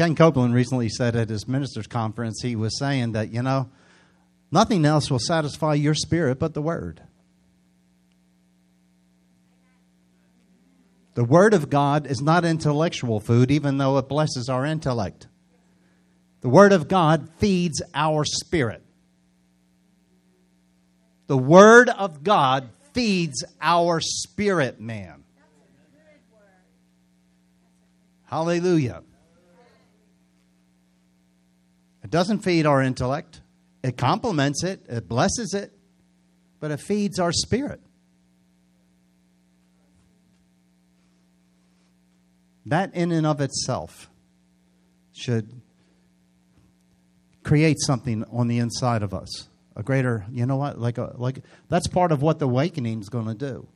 [0.00, 3.68] Ken Copeland recently said at his ministers' conference, he was saying that, you know,
[4.50, 7.02] nothing else will satisfy your spirit but the Word.
[11.12, 15.28] The Word of God is not intellectual food, even though it blesses our intellect.
[16.40, 18.82] The Word of God feeds our spirit.
[21.26, 25.24] The Word of God feeds our spirit, man.
[28.24, 29.02] Hallelujah.
[32.10, 33.40] It doesn't feed our intellect,
[33.84, 35.72] it complements it, it blesses it,
[36.58, 37.80] but it feeds our spirit.
[42.66, 44.10] That, in and of itself,
[45.12, 45.52] should
[47.44, 49.48] create something on the inside of us.
[49.76, 50.80] A greater, you know what?
[50.80, 53.68] Like, a, like that's part of what the awakening is going to do.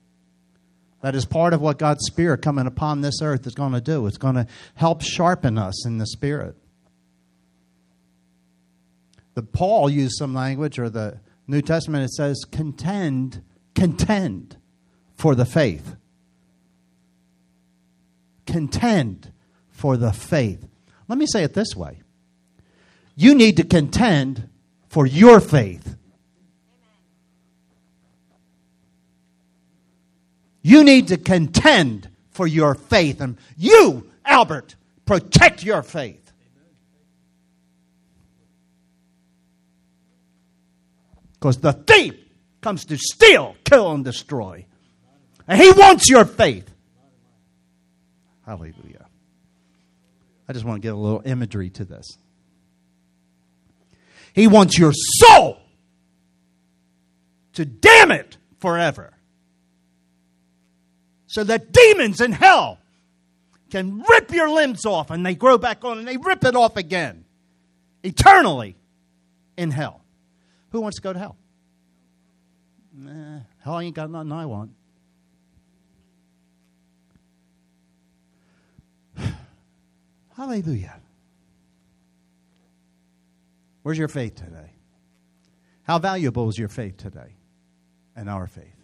[1.03, 4.09] That is part of what God's Spirit coming upon this earth is going to do.
[4.09, 6.56] It's going to help sharpen us in the Spirit.
[9.34, 13.42] The Paul used some language, or the New Testament, it says, contend,
[13.75, 14.56] contend
[15.14, 15.97] for the faith.
[18.47, 19.33] Contend
[19.70, 20.67] for the faith.
[21.09, 22.00] Let me say it this way
[23.17, 24.48] you need to contend
[24.89, 25.97] for your faith.
[30.62, 33.20] You need to contend for your faith.
[33.20, 36.23] And you, Albert, protect your faith.
[41.45, 42.14] Because the thief
[42.62, 44.64] comes to steal, kill, and destroy.
[45.47, 46.70] And he wants your faith.
[48.47, 49.05] Hallelujah.
[50.48, 52.17] I just want to get a little imagery to this.
[54.33, 55.59] He wants your soul
[57.53, 59.12] to damn it forever.
[61.27, 62.78] So that demons in hell
[63.70, 66.78] can rip your limbs off and they grow back on and they rip it off
[66.78, 67.27] again
[68.03, 68.77] eternally
[69.59, 70.03] in hell.
[70.75, 71.36] Who wants to go to hell?
[72.92, 74.72] Nah, hell ain't got nothing I want.
[80.37, 80.97] Hallelujah.
[83.84, 84.72] Where's your faith today?
[85.84, 87.37] How valuable is your faith today
[88.16, 88.75] and our faith?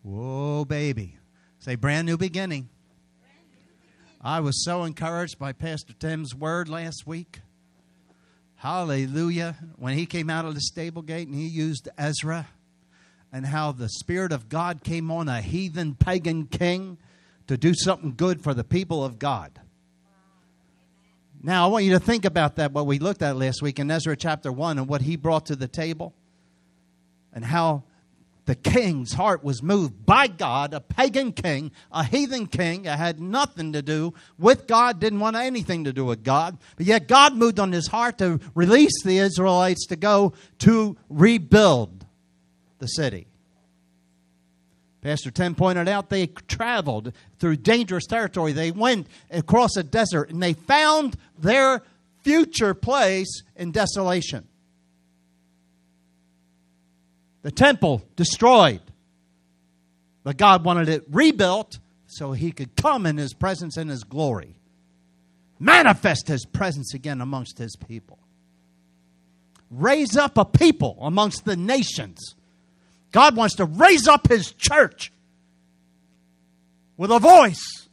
[0.00, 1.18] Whoa, baby.
[1.58, 2.70] Say, brand new beginning.
[4.22, 7.41] I was so encouraged by Pastor Tim's word last week.
[8.62, 9.56] Hallelujah.
[9.74, 12.46] When he came out of the stable gate and he used Ezra,
[13.32, 16.96] and how the Spirit of God came on a heathen pagan king
[17.48, 19.60] to do something good for the people of God.
[21.42, 23.90] Now, I want you to think about that, what we looked at last week in
[23.90, 26.14] Ezra chapter 1 and what he brought to the table,
[27.32, 27.82] and how
[28.44, 33.20] the king's heart was moved by God, a pagan king, a heathen king that had
[33.20, 36.58] nothing to do with God, didn't want anything to do with God.
[36.76, 42.04] But yet God moved on his heart to release the Israelites to go to rebuild
[42.78, 43.28] the city.
[45.02, 48.52] Pastor Tim pointed out they traveled through dangerous territory.
[48.52, 51.82] They went across a desert and they found their
[52.22, 54.46] future place in desolation.
[57.42, 58.80] The temple destroyed,
[60.24, 64.54] but God wanted it rebuilt so he could come in his presence and his glory,
[65.58, 68.18] manifest his presence again amongst his people,
[69.70, 72.34] raise up a people amongst the nations.
[73.12, 75.12] God wants to raise up His church
[76.96, 77.88] with a voice,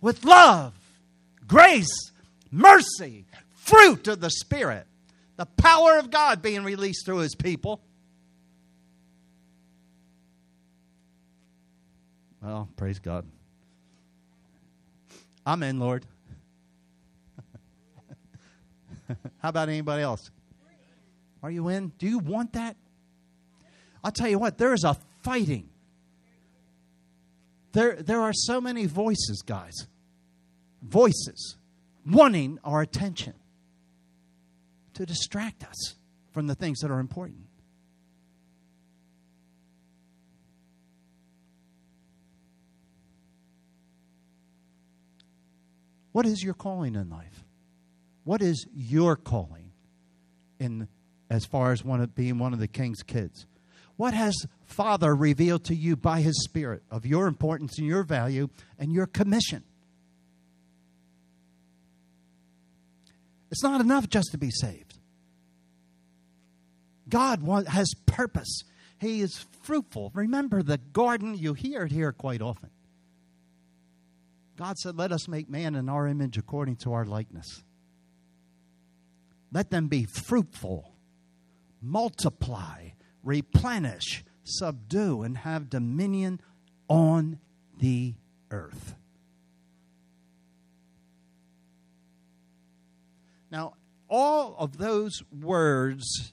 [0.00, 0.74] with love,
[1.48, 2.12] grace,
[2.50, 4.86] mercy, fruit of the Spirit,
[5.42, 7.80] the power of God being released through His people.
[12.40, 13.26] Well, praise God.
[15.44, 16.06] I'm in, Lord.
[19.38, 20.30] How about anybody else?
[21.42, 21.88] Are you in?
[21.98, 22.76] Do you want that?
[24.04, 25.68] I'll tell you what, there is a fighting.
[27.72, 29.88] There, there are so many voices, guys.
[30.82, 31.56] Voices
[32.06, 33.34] wanting our attention
[34.94, 35.96] to distract us
[36.32, 37.46] from the things that are important.
[46.12, 47.44] What is your calling in life?
[48.24, 49.72] What is your calling
[50.58, 50.88] in
[51.30, 53.46] as far as one of being one of the king's kids?
[53.96, 54.34] What has
[54.64, 58.48] Father revealed to you by His Spirit of your importance and your value
[58.78, 59.64] and your commission?
[63.50, 64.81] It's not enough just to be saved.
[67.12, 68.64] God has purpose.
[68.98, 70.10] He is fruitful.
[70.14, 72.70] Remember the garden, you hear it here quite often.
[74.56, 77.64] God said, Let us make man in our image according to our likeness.
[79.52, 80.90] Let them be fruitful,
[81.82, 82.92] multiply,
[83.22, 86.40] replenish, subdue, and have dominion
[86.88, 87.38] on
[87.78, 88.14] the
[88.50, 88.94] earth.
[93.50, 93.74] Now,
[94.08, 96.32] all of those words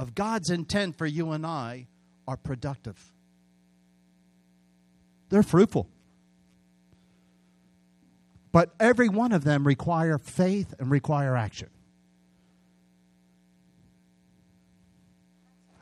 [0.00, 1.86] of God's intent for you and I
[2.26, 2.96] are productive.
[5.28, 5.90] They're fruitful.
[8.50, 11.68] But every one of them require faith and require action.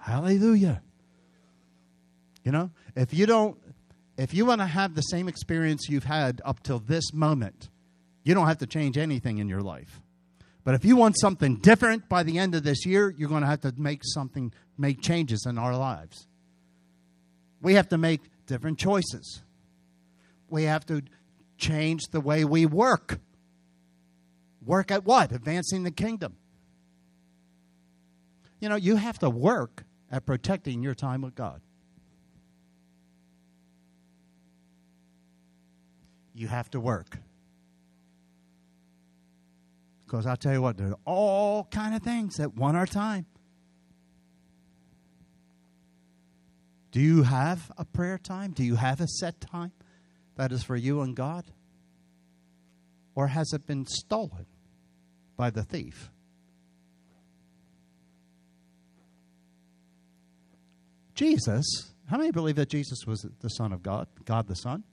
[0.00, 0.82] Hallelujah.
[2.42, 3.56] You know, if you don't,
[4.16, 7.68] if you want to have the same experience you've had up till this moment,
[8.24, 10.02] you don't have to change anything in your life.
[10.64, 13.48] But if you want something different by the end of this year, you're going to
[13.48, 16.26] have to make something, make changes in our lives.
[17.60, 19.42] We have to make different choices.
[20.48, 21.02] We have to
[21.56, 23.18] change the way we work.
[24.64, 25.32] Work at what?
[25.32, 26.36] Advancing the kingdom.
[28.60, 31.60] You know, you have to work at protecting your time with God.
[36.34, 37.18] You have to work.
[40.08, 43.26] Because I'll tell you what, there are all kind of things that want our time.
[46.92, 48.52] Do you have a prayer time?
[48.52, 49.72] Do you have a set time
[50.36, 51.44] that is for you and God?
[53.14, 54.46] Or has it been stolen
[55.36, 56.10] by the thief?
[61.14, 64.84] Jesus, how many believe that Jesus was the Son of God, God the Son?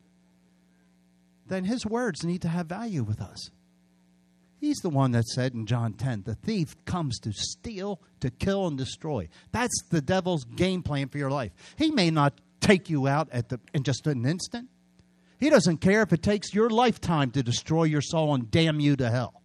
[1.48, 3.50] Then his words need to have value with us.
[4.66, 8.66] He's the one that said in John 10, the thief comes to steal, to kill,
[8.66, 9.30] and destroy.
[9.52, 11.52] That's the devil's game plan for your life.
[11.78, 14.70] He may not take you out at the, in just an instant.
[15.40, 18.96] He doesn't care if it takes your lifetime to destroy your soul and damn you
[18.96, 19.44] to hell.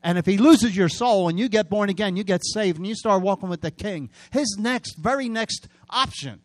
[0.00, 2.86] And if he loses your soul and you get born again, you get saved, and
[2.86, 6.40] you start walking with the king, his next, very next option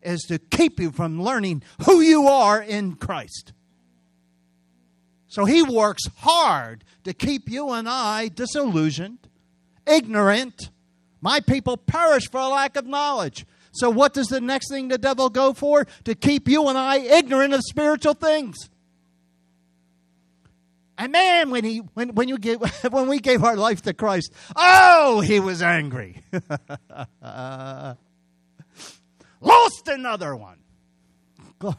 [0.00, 3.52] is to keep you from learning who you are in Christ.
[5.28, 9.28] So he works hard to keep you and I disillusioned,
[9.86, 10.70] ignorant.
[11.20, 13.46] My people perish for a lack of knowledge.
[13.72, 15.86] So, what does the next thing the devil go for?
[16.04, 18.70] To keep you and I ignorant of spiritual things.
[20.96, 22.60] And man, when he when when you gave
[22.90, 26.22] when we gave our life to Christ, oh, he was angry.
[29.40, 30.58] Lost another one.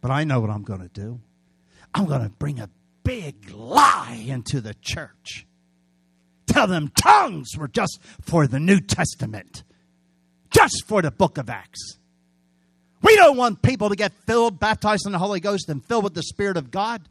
[0.00, 1.20] But I know what I'm going to do.
[1.94, 2.70] I'm going to bring a
[3.02, 5.46] big lie into the church.
[6.46, 9.64] Tell them tongues were just for the New Testament,
[10.50, 11.98] just for the book of Acts.
[13.02, 16.14] We don't want people to get filled, baptized in the Holy Ghost, and filled with
[16.14, 17.02] the Spirit of God.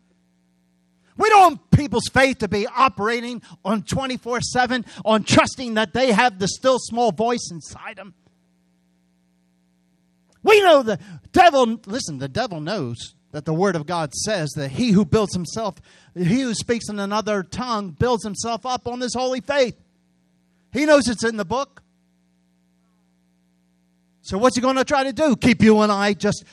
[1.17, 6.11] We don't want people's faith to be operating on 24 7, on trusting that they
[6.11, 8.13] have the still small voice inside them.
[10.43, 10.99] We know the
[11.31, 15.33] devil, listen, the devil knows that the Word of God says that he who builds
[15.33, 15.75] himself,
[16.15, 19.79] he who speaks in another tongue, builds himself up on this holy faith.
[20.71, 21.81] He knows it's in the book.
[24.21, 25.35] So, what's he going to try to do?
[25.35, 26.43] Keep you and I just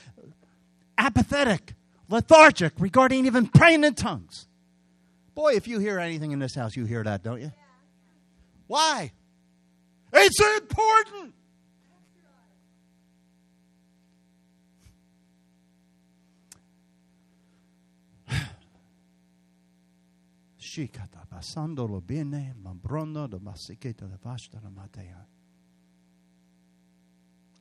[0.96, 1.74] apathetic,
[2.08, 4.46] lethargic regarding even praying in tongues.
[5.34, 7.52] Boy, if you hear anything in this house, you hear that, don't you?
[8.66, 9.10] Why?
[10.12, 11.34] It's important.
[20.74, 25.24] Shikata pasando lo bene, mambrono do masiketa de vashta matea.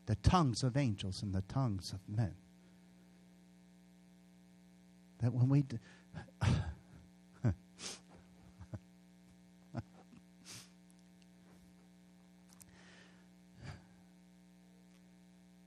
[0.07, 2.33] The tongues of angels and the tongues of men.
[5.19, 5.61] That when we.
[5.61, 5.77] Do,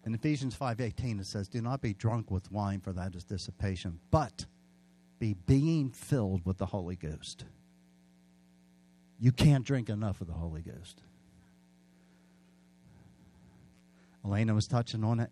[0.04, 4.00] In Ephesians 5:18 it says, "Do not be drunk with wine for that is dissipation,
[4.10, 4.46] but
[5.18, 7.44] be being filled with the Holy Ghost.
[9.18, 11.02] You can't drink enough of the Holy Ghost.
[14.24, 15.30] Elena was touching on it.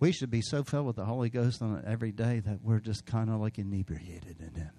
[0.00, 3.06] We should be so filled with the Holy Ghost on every day that we're just
[3.06, 4.70] kind of like inebriated in Him.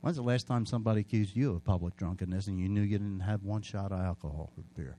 [0.00, 3.20] When's the last time somebody accused you of public drunkenness and you knew you didn't
[3.20, 4.96] have one shot of alcohol or beer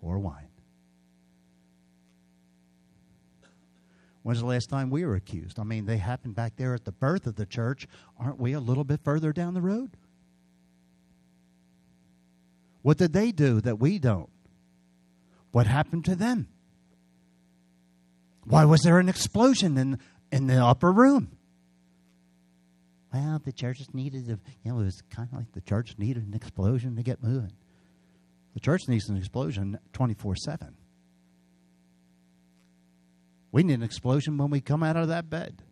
[0.00, 0.48] or wine?
[4.28, 5.58] When's the last time we were accused?
[5.58, 7.88] I mean, they happened back there at the birth of the church.
[8.18, 9.96] Aren't we a little bit further down the road?
[12.82, 14.28] What did they do that we don't?
[15.50, 16.46] What happened to them?
[18.44, 19.98] Why was there an explosion in,
[20.30, 21.30] in the upper room?
[23.14, 26.26] Well, the church needed, a, you know, it was kind of like the church needed
[26.26, 27.52] an explosion to get moving.
[28.52, 30.74] The church needs an explosion 24 7.
[33.50, 35.62] We need an explosion when we come out of that bed.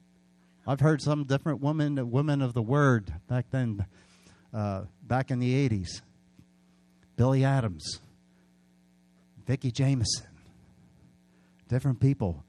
[0.66, 3.87] I've heard some different women, women of the word back then,
[4.52, 6.00] uh, back in the 80s.
[7.16, 8.00] Billy Adams,
[9.47, 10.26] Vicki Jamison,
[11.68, 12.45] different people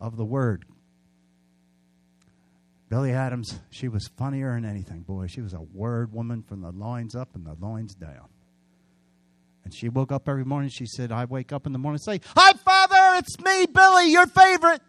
[0.00, 0.64] of the word.
[2.88, 5.00] Billy Adams, she was funnier than anything.
[5.00, 8.28] Boy, she was a word woman from the loins up and the loins down.
[9.64, 10.70] And she woke up every morning.
[10.70, 14.10] She said, I wake up in the morning and say, Hi, Father, it's me, Billy,
[14.10, 14.80] your favorite.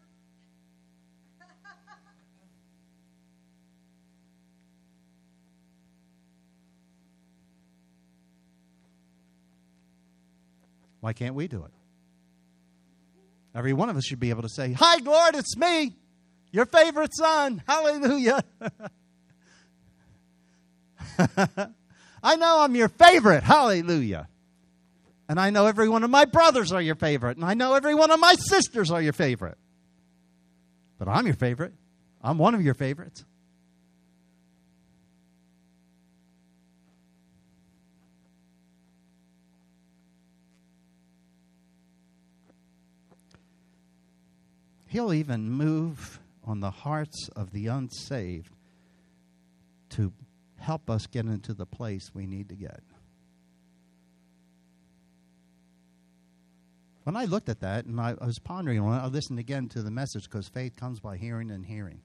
[10.99, 11.71] Why can't we do it?
[13.53, 15.97] Every one of us should be able to say, Hi, Lord, it's me,
[16.51, 17.61] your favorite son.
[17.67, 18.41] Hallelujah.
[22.23, 23.43] I know I'm your favorite.
[23.43, 24.29] Hallelujah.
[25.29, 27.37] And I know every one of my brothers are your favorite.
[27.37, 29.57] And I know every one of my sisters are your favorite.
[30.99, 31.73] But I'm your favorite.
[32.21, 33.25] I'm one of your favorites.
[44.87, 48.53] He'll even move on the hearts of the unsaved
[49.89, 50.13] to
[50.57, 52.81] help us get into the place we need to get.
[57.03, 59.67] When I looked at that and I, I was pondering on it, I listened again
[59.69, 62.01] to the message because faith comes by hearing and hearing.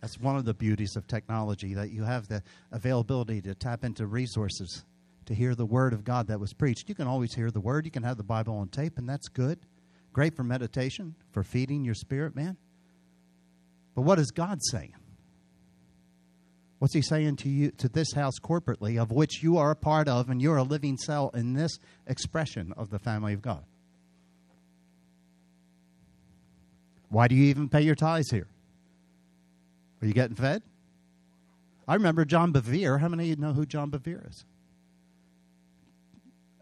[0.00, 4.06] That's one of the beauties of technology that you have the availability to tap into
[4.06, 4.84] resources
[5.26, 6.88] to hear the word of God that was preached.
[6.88, 9.28] You can always hear the word, you can have the Bible on tape, and that's
[9.28, 9.58] good.
[10.12, 12.56] Great for meditation, for feeding your spirit, man.
[13.94, 14.94] But what is God saying?
[16.78, 20.08] What's he saying to you to this house corporately of which you are a part
[20.08, 23.64] of and you're a living cell in this expression of the family of God?
[27.08, 28.46] Why do you even pay your tithes here?
[30.00, 30.62] Are you getting fed?
[31.88, 33.00] I remember John Bevere.
[33.00, 34.44] How many of you know who John Bevere is?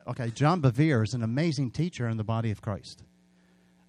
[0.06, 3.02] Okay, John Bevere is an amazing teacher in the body of Christ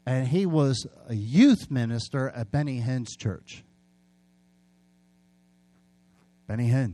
[0.07, 3.65] and he was a youth minister at Benny Hinn's church.
[6.47, 6.93] Benny Hinn.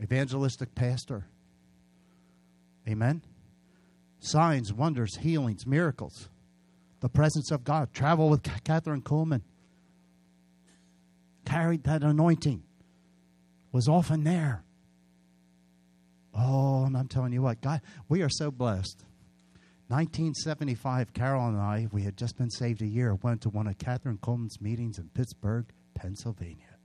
[0.00, 1.26] Evangelistic pastor.
[2.88, 3.22] Amen.
[4.20, 6.28] Signs, wonders, healings, miracles.
[7.00, 7.92] The presence of God.
[7.92, 9.42] Travel with Kathryn Kuhlman.
[11.44, 12.62] Carried that anointing.
[13.72, 14.64] Was often there.
[16.34, 19.04] Oh, and I'm telling you what, God, we are so blessed.
[19.92, 23.76] 1975, Carol and I, we had just been saved a year, went to one of
[23.76, 26.78] Kathryn Kuhlman's meetings in Pittsburgh, Pennsylvania.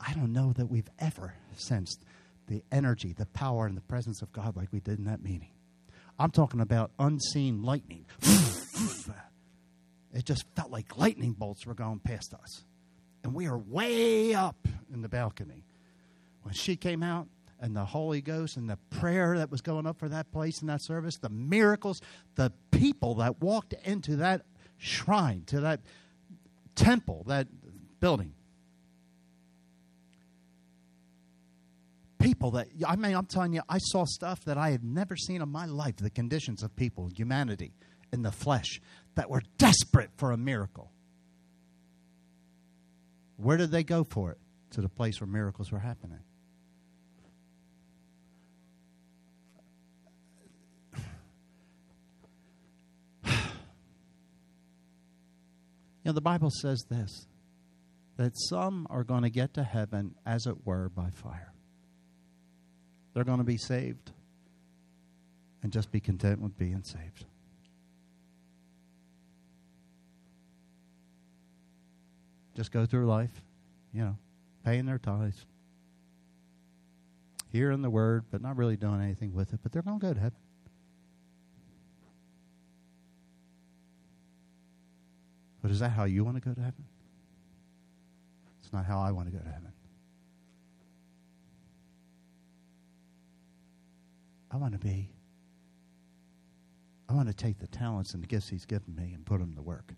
[0.00, 2.02] I don't know that we've ever sensed
[2.46, 5.50] the energy, the power, and the presence of God like we did in that meeting.
[6.18, 8.06] I'm talking about unseen lightning.
[10.14, 12.64] it just felt like lightning bolts were going past us.
[13.22, 15.66] And we are way up in the balcony.
[16.40, 17.28] When she came out,
[17.60, 20.68] and the Holy Ghost and the prayer that was going up for that place in
[20.68, 22.00] that service, the miracles,
[22.36, 24.42] the people that walked into that
[24.76, 25.80] shrine, to that
[26.74, 27.48] temple, that
[28.00, 28.34] building.
[32.18, 35.42] People that, I mean, I'm telling you, I saw stuff that I had never seen
[35.42, 37.72] in my life the conditions of people, humanity,
[38.12, 38.80] in the flesh,
[39.16, 40.92] that were desperate for a miracle.
[43.36, 44.38] Where did they go for it?
[44.72, 46.18] To the place where miracles were happening.
[56.04, 57.26] Know, the Bible says this
[58.16, 61.52] that some are going to get to heaven, as it were, by fire.
[63.14, 64.10] They're going to be saved
[65.62, 67.24] and just be content with being saved.
[72.56, 73.42] Just go through life,
[73.92, 74.18] you know,
[74.64, 75.46] paying their tithes,
[77.52, 80.12] hearing the word, but not really doing anything with it, but they're going to go
[80.12, 80.38] to heaven.
[85.68, 86.82] But is that how you want to go to heaven?
[88.62, 89.70] It's not how I want to go to heaven.
[94.50, 95.10] I want to be,
[97.06, 99.52] I want to take the talents and the gifts He's given me and put them
[99.56, 99.92] to work.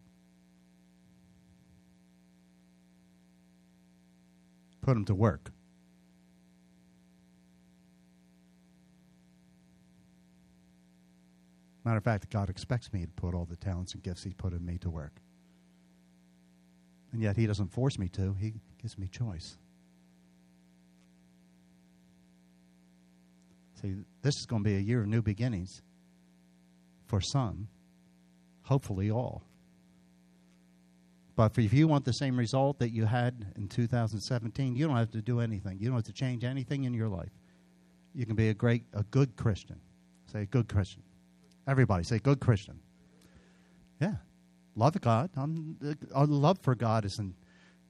[4.81, 5.53] Put them to work.
[11.85, 14.53] Matter of fact, God expects me to put all the talents and gifts He's put
[14.53, 15.20] in me to work.
[17.13, 19.57] And yet He doesn't force me to, He gives me choice.
[23.81, 25.83] See, this is going to be a year of new beginnings
[27.07, 27.69] for some,
[28.63, 29.43] hopefully all.
[31.35, 35.11] But if you want the same result that you had in 2017, you don't have
[35.13, 35.79] to do anything.
[35.81, 37.31] You don't have to change anything in your life.
[38.15, 39.81] You can be a great, a good Christian.
[40.31, 41.03] Say, good Christian.
[41.67, 42.79] Everybody say, good Christian.
[44.01, 44.17] Yeah.
[44.81, 45.29] Love God.
[45.37, 47.35] I'm, uh, our love for God isn't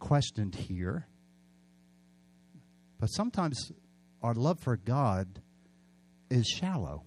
[0.00, 1.06] questioned here.
[2.98, 3.70] But sometimes
[4.24, 5.40] our love for God
[6.30, 7.04] is shallow.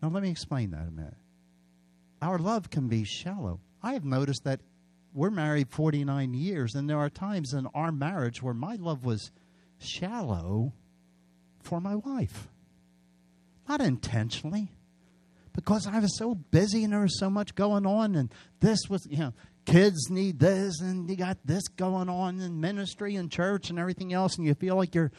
[0.00, 1.18] Now, let me explain that a minute.
[2.22, 3.60] Our love can be shallow.
[3.82, 4.60] I have noticed that
[5.12, 9.30] we're married 49 years, and there are times in our marriage where my love was
[9.78, 10.72] shallow
[11.60, 12.48] for my wife.
[13.68, 14.70] Not intentionally,
[15.56, 19.04] because I was so busy and there was so much going on, and this was,
[19.10, 19.32] you know,
[19.64, 24.12] kids need this, and you got this going on in ministry and church and everything
[24.12, 25.10] else, and you feel like you're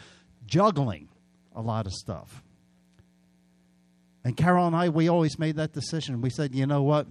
[0.46, 1.10] juggling
[1.56, 2.44] a lot of stuff.
[4.24, 6.22] And Carol and I, we always made that decision.
[6.22, 7.08] We said, you know what?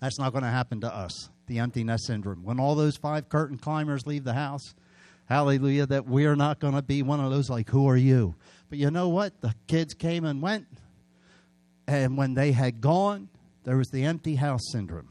[0.00, 1.30] That's not going to happen to us.
[1.46, 2.42] The empty nest syndrome.
[2.42, 4.74] When all those five curtain climbers leave the house,
[5.26, 8.34] hallelujah, that we're not going to be one of those like, who are you?
[8.70, 9.40] But you know what?
[9.40, 10.66] The kids came and went.
[11.86, 13.28] And when they had gone,
[13.64, 15.08] there was the empty house syndrome.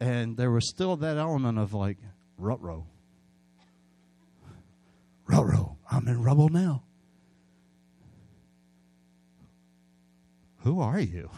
[0.00, 1.98] And there was still that element of like,
[2.36, 2.86] rut row.
[5.26, 5.76] Rut row.
[5.90, 6.82] I'm in rubble now.
[10.58, 11.30] Who are you?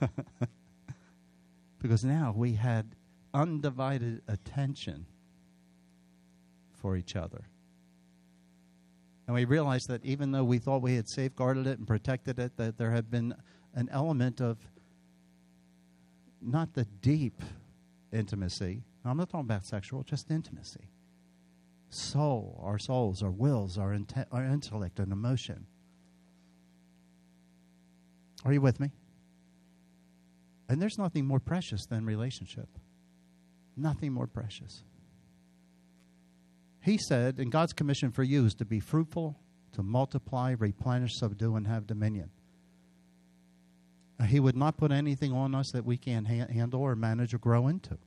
[1.80, 2.94] because now we had
[3.32, 5.06] undivided attention
[6.72, 7.44] for each other.
[9.28, 12.56] And we realized that even though we thought we had safeguarded it and protected it,
[12.56, 13.34] that there had been
[13.74, 14.56] an element of
[16.40, 17.42] not the deep
[18.10, 18.84] intimacy.
[19.04, 20.88] I'm not talking about sexual, just intimacy.
[21.90, 25.66] Soul, our souls, our wills, our, inte- our intellect, and emotion.
[28.46, 28.92] Are you with me?
[30.70, 32.68] And there's nothing more precious than relationship.
[33.76, 34.84] Nothing more precious.
[36.88, 39.38] He said, and God's commission for you is to be fruitful,
[39.72, 42.30] to multiply, replenish, subdue, and have dominion.
[44.26, 47.38] He would not put anything on us that we can't ha- handle or manage or
[47.38, 47.98] grow into.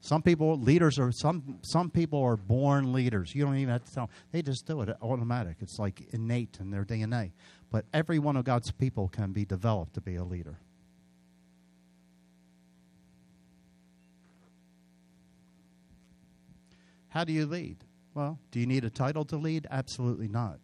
[0.00, 1.58] Some people, leaders are some.
[1.62, 3.34] Some people are born leaders.
[3.34, 5.56] You don't even have to tell them; they just do it automatic.
[5.60, 7.32] It's like innate in their DNA.
[7.72, 10.58] But every one of God's people can be developed to be a leader.
[17.12, 17.76] How do you lead?
[18.14, 19.66] Well, do you need a title to lead?
[19.70, 20.58] Absolutely not.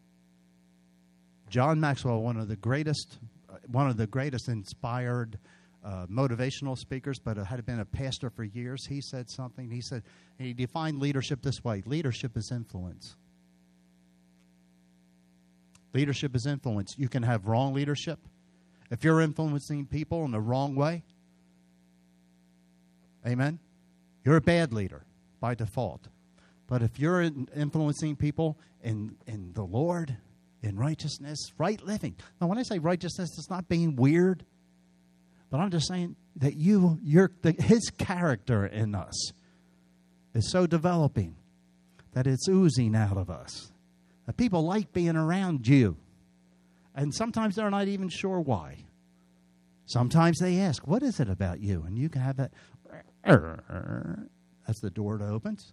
[1.50, 3.18] John Maxwell, one of the greatest,
[3.66, 5.38] one of the greatest inspired
[5.84, 8.86] uh, motivational speakers, but had been a pastor for years.
[8.86, 9.70] He said something.
[9.70, 10.02] He said
[10.38, 13.14] he defined leadership this way: leadership is influence.
[15.92, 16.94] Leadership is influence.
[16.96, 18.20] You can have wrong leadership.
[18.90, 21.02] If you're influencing people in the wrong way,
[23.26, 23.58] amen,
[24.24, 25.04] you're a bad leader
[25.40, 26.08] by default.
[26.68, 30.16] But if you're influencing people in, in the Lord,
[30.62, 32.14] in righteousness, right living.
[32.40, 34.44] Now, when I say righteousness, it's not being weird,
[35.50, 39.32] but I'm just saying that you, your, the, His character in us
[40.34, 41.36] is so developing
[42.12, 43.72] that it's oozing out of us.
[44.26, 45.96] That people like being around you.
[46.94, 48.84] And sometimes they're not even sure why.
[49.86, 51.84] Sometimes they ask, What is it about you?
[51.86, 52.52] And you can have that.
[54.66, 55.72] That's the door that opens.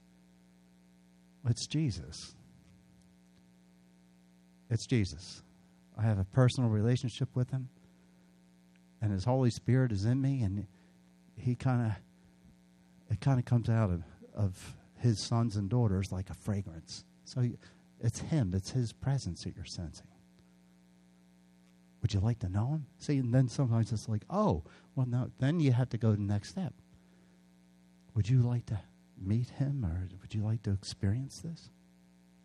[1.48, 2.34] It's Jesus.
[4.70, 5.44] It's Jesus.
[5.98, 7.70] I have a personal relationship with him,
[9.02, 10.66] and his Holy Spirit is in me, and
[11.38, 11.92] he kind of
[13.12, 14.04] it kind of comes out of,
[14.34, 17.06] of his sons and daughters like a fragrance.
[17.24, 17.48] So
[18.02, 20.08] it's him, it's his presence that you're sensing.
[22.02, 22.86] Would you like to know him?
[23.00, 24.64] See, and then sometimes it's like, oh,
[24.96, 25.32] well, no.
[25.40, 26.74] Then you have to go to the next step.
[28.14, 28.80] Would you like to
[29.22, 31.70] meet him or would you like to experience this?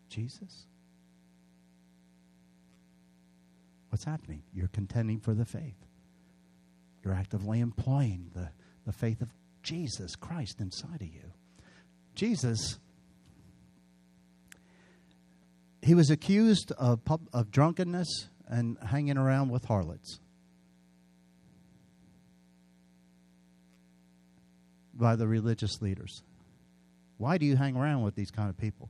[0.09, 0.65] Jesus?
[3.89, 4.43] What's happening?
[4.53, 5.75] You're contending for the faith.
[7.03, 8.49] You're actively employing the,
[8.85, 9.29] the faith of
[9.63, 11.33] Jesus Christ inside of you.
[12.15, 12.79] Jesus,
[15.81, 20.19] he was accused of, pub, of drunkenness and hanging around with harlots.
[24.93, 26.21] By the religious leaders.
[27.21, 28.89] Why do you hang around with these kind of people?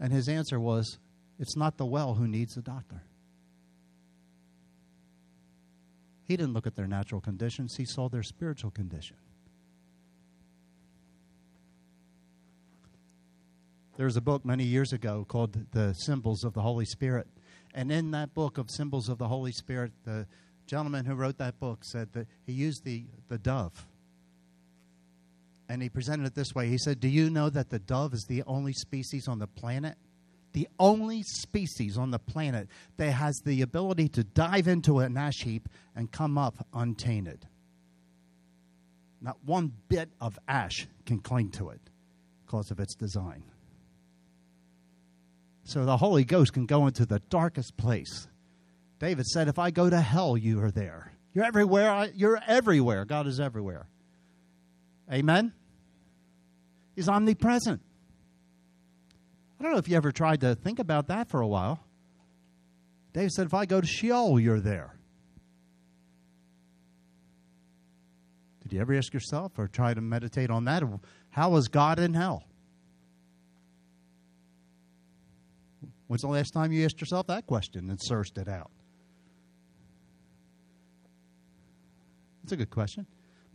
[0.00, 0.98] And his answer was,
[1.38, 3.02] It's not the well who needs the doctor.
[6.24, 9.16] He didn't look at their natural conditions, he saw their spiritual condition.
[13.98, 17.26] There was a book many years ago called The Symbols of the Holy Spirit.
[17.74, 20.26] And in that book of Symbols of the Holy Spirit, the
[20.66, 23.86] gentleman who wrote that book said that he used the, the dove.
[25.68, 26.68] And he presented it this way.
[26.68, 29.96] He said, Do you know that the dove is the only species on the planet?
[30.52, 35.42] The only species on the planet that has the ability to dive into an ash
[35.42, 37.46] heap and come up untainted.
[39.20, 41.80] Not one bit of ash can cling to it
[42.46, 43.42] because of its design.
[45.64, 48.26] So the Holy Ghost can go into the darkest place.
[48.98, 51.12] David said, If I go to hell, you are there.
[51.34, 52.10] You're everywhere.
[52.14, 53.04] You're everywhere.
[53.04, 53.86] God is everywhere.
[55.12, 55.52] Amen?
[56.94, 57.80] He's omnipresent.
[59.58, 61.80] I don't know if you ever tried to think about that for a while.
[63.12, 64.94] David said, If I go to Sheol, you're there.
[68.62, 70.82] Did you ever ask yourself or try to meditate on that?
[71.30, 72.44] How is God in hell?
[76.06, 78.70] When's the last time you asked yourself that question and searched it out?
[82.42, 83.06] That's a good question.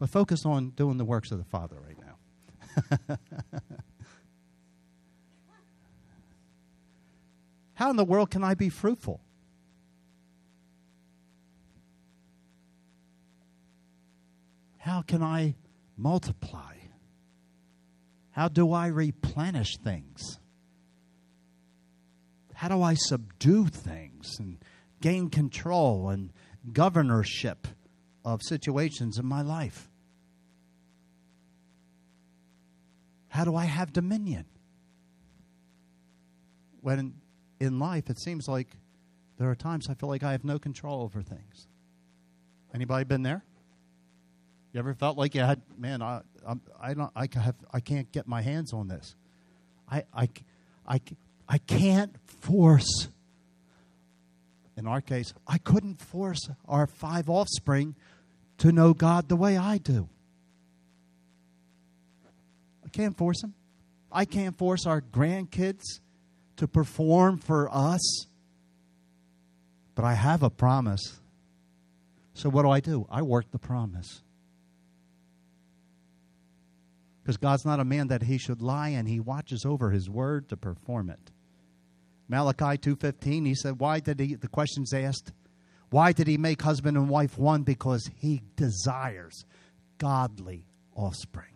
[0.03, 3.17] But focus on doing the works of the Father right now.
[7.75, 9.21] How in the world can I be fruitful?
[14.77, 15.55] How can I
[15.95, 16.75] multiply?
[18.31, 20.37] How do I replenish things?
[22.55, 24.57] how do I subdue things and
[24.99, 26.33] gain control and
[26.73, 27.69] governorship
[28.25, 29.89] of situations in my life?
[33.33, 34.45] How do I have dominion?
[36.81, 37.15] When
[37.59, 38.67] in life it seems like
[39.39, 41.67] there are times I feel like I have no control over things.
[42.75, 43.43] Anybody been there?
[44.71, 48.11] You ever felt like you had, man, I, I, I don't, I have, I can't
[48.11, 49.15] get my hands on this.
[49.89, 50.29] I, I,
[50.87, 51.01] I,
[51.49, 53.07] I can't force,
[54.77, 57.95] in our case, I couldn't force our five offspring
[58.59, 60.07] to know God the way I do.
[62.93, 63.55] Can't force them.
[64.11, 65.99] I can't force our grandkids
[66.57, 68.27] to perform for us.
[69.95, 71.19] But I have a promise.
[72.35, 73.07] So what do I do?
[73.11, 74.21] I work the promise.
[77.21, 80.49] Because God's not a man that he should lie and he watches over his word
[80.49, 81.31] to perform it.
[82.27, 85.33] Malachi 2:15 he said why did he the questions asked
[85.89, 89.45] why did he make husband and wife one because he desires
[89.97, 91.52] godly offspring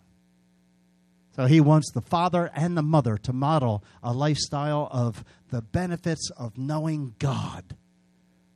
[1.37, 6.31] so he wants the father and the mother to model a lifestyle of the benefits
[6.35, 7.75] of knowing God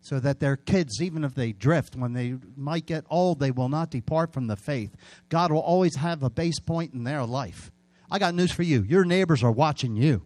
[0.01, 3.69] so that their kids, even if they drift, when they might get old, they will
[3.69, 4.95] not depart from the faith.
[5.29, 7.71] God will always have a base point in their life.
[8.09, 8.81] I got news for you.
[8.81, 10.23] Your neighbors are watching you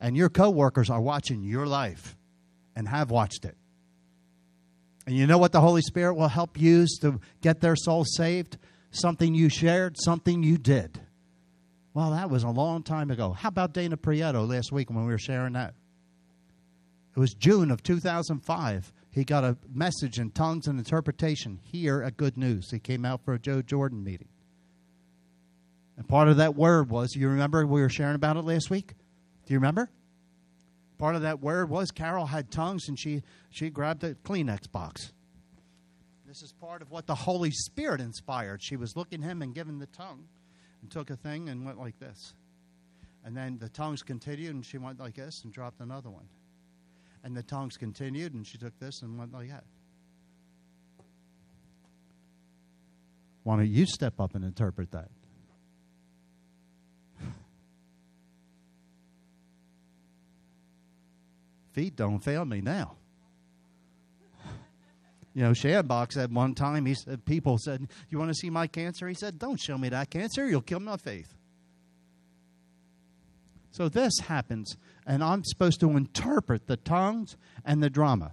[0.00, 2.16] and your coworkers are watching your life
[2.76, 3.56] and have watched it.
[5.04, 8.56] And you know what the Holy Spirit will help use to get their soul saved?
[8.92, 11.00] Something you shared, something you did.
[11.94, 13.32] Well, that was a long time ago.
[13.32, 15.74] How about Dana Prieto last week when we were sharing that?
[17.16, 18.92] It was June of 2005.
[19.10, 22.70] He got a message in tongues and interpretation here at Good News.
[22.70, 24.28] He came out for a Joe Jordan meeting.
[25.96, 28.92] And part of that word was, you remember we were sharing about it last week?
[29.46, 29.90] Do you remember?
[30.98, 35.12] Part of that word was Carol had tongues and she, she grabbed a Kleenex box.
[36.26, 38.62] This is part of what the Holy Spirit inspired.
[38.62, 40.26] She was looking him and giving the tongue
[40.82, 42.34] and took a thing and went like this.
[43.24, 46.28] And then the tongues continued and she went like this and dropped another one.
[47.24, 49.64] And the tongues continued and she took this and went like that.
[53.42, 55.08] Why don't you step up and interpret that?
[61.72, 62.97] feet don't fail me now.
[65.38, 68.66] You know, Schambach at one time, he said, people said, You want to see my
[68.66, 69.06] cancer?
[69.06, 71.32] He said, Don't show me that cancer, you'll kill my faith.
[73.70, 78.32] So this happens, and I'm supposed to interpret the tongues and the drama,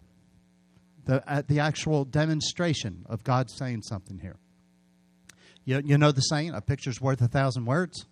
[1.05, 4.37] the, uh, the actual demonstration of God saying something here.
[5.63, 8.07] You, you know the saying, a picture's worth a thousand words?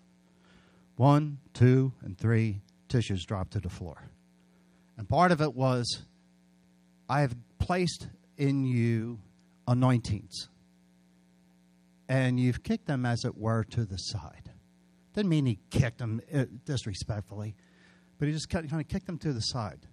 [0.97, 4.11] One, two, and three tissues dropped to the floor.
[4.99, 6.03] And part of it was,
[7.09, 9.19] I have placed in you
[9.67, 10.49] anointings.
[12.09, 14.51] And you've kicked them, as it were, to the side.
[15.13, 17.55] Didn't mean he kicked them uh, disrespectfully,
[18.19, 19.87] but he just kind of kicked them to the side.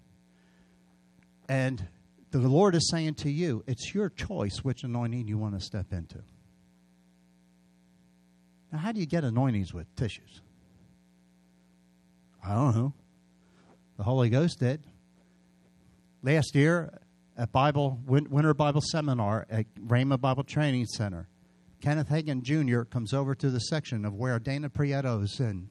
[1.49, 1.87] And
[2.31, 5.93] the Lord is saying to you, it's your choice which anointing you want to step
[5.93, 6.23] into.
[8.73, 10.41] Now, how do you get anointings with tissues?
[12.45, 12.93] I don't know.
[13.97, 14.83] The Holy Ghost did.
[16.23, 17.00] Last year
[17.41, 21.27] at Bible Winter Bible Seminar at Rhema Bible Training Center,
[21.81, 22.83] Kenneth Hagin Jr.
[22.83, 25.71] comes over to the section of where Dana Prieto is in.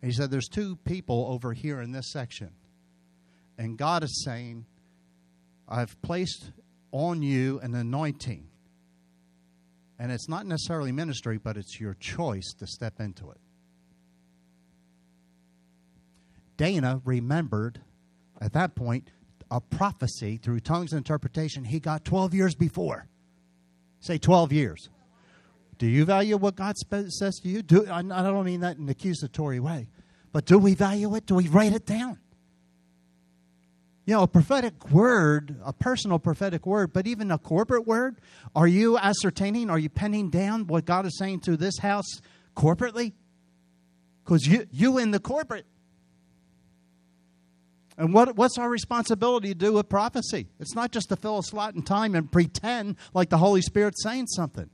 [0.00, 2.52] And he said, There's two people over here in this section.
[3.58, 4.64] And God is saying,
[5.68, 6.52] I've placed
[6.90, 8.48] on you an anointing.
[9.98, 13.40] And it's not necessarily ministry, but it's your choice to step into it.
[16.56, 17.82] Dana remembered
[18.40, 19.10] at that point
[19.52, 23.06] a prophecy through tongues and interpretation he got 12 years before.
[24.00, 24.88] Say 12 years.
[25.76, 27.62] Do you value what God says to you?
[27.62, 29.88] Do, I don't mean that in an accusatory way,
[30.32, 31.26] but do we value it?
[31.26, 32.18] Do we write it down?
[34.06, 38.20] You know, a prophetic word, a personal prophetic word, but even a corporate word,
[38.56, 42.20] are you ascertaining, are you penning down what God is saying to this house
[42.56, 43.12] corporately?
[44.24, 45.66] Because you, you in the corporate.
[47.96, 50.48] And what, what's our responsibility to do with prophecy?
[50.58, 54.02] It's not just to fill a slot in time and pretend like the Holy Spirit's
[54.02, 54.70] saying something.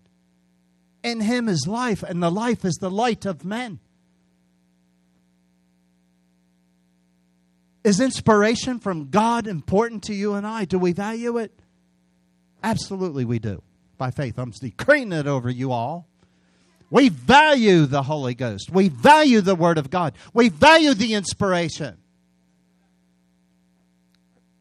[1.02, 3.80] In Him is life, and the life is the light of men.
[7.84, 10.64] Is inspiration from God important to you and I?
[10.64, 11.52] Do we value it?
[12.62, 13.62] Absolutely, we do.
[13.96, 16.06] By faith, I'm decreeing it over you all.
[16.90, 18.70] We value the Holy Ghost.
[18.70, 20.14] We value the Word of God.
[20.32, 21.98] We value the inspiration.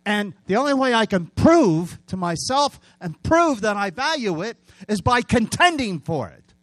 [0.07, 4.55] And the only way I can prove to myself and prove that I value it
[4.87, 6.53] is by contending for it.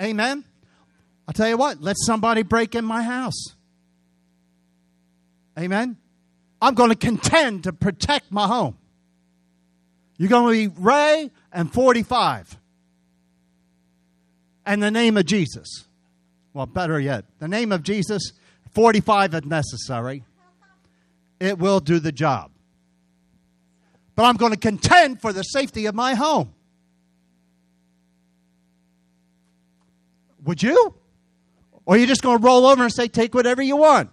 [0.00, 0.44] Amen?
[1.26, 3.56] I'll tell you what, let somebody break in my house.
[5.58, 5.96] Amen?
[6.62, 8.78] I'm going to contend to protect my home.
[10.16, 12.56] You're going to be Ray and 45.
[14.64, 15.88] And the name of Jesus.
[16.52, 18.32] Well, better yet, the name of Jesus,
[18.74, 20.22] 45 if necessary.
[21.44, 22.50] It will do the job.
[24.16, 26.54] But I'm going to contend for the safety of my home.
[30.44, 30.94] Would you?
[31.84, 34.10] Or are you just going to roll over and say, take whatever you want?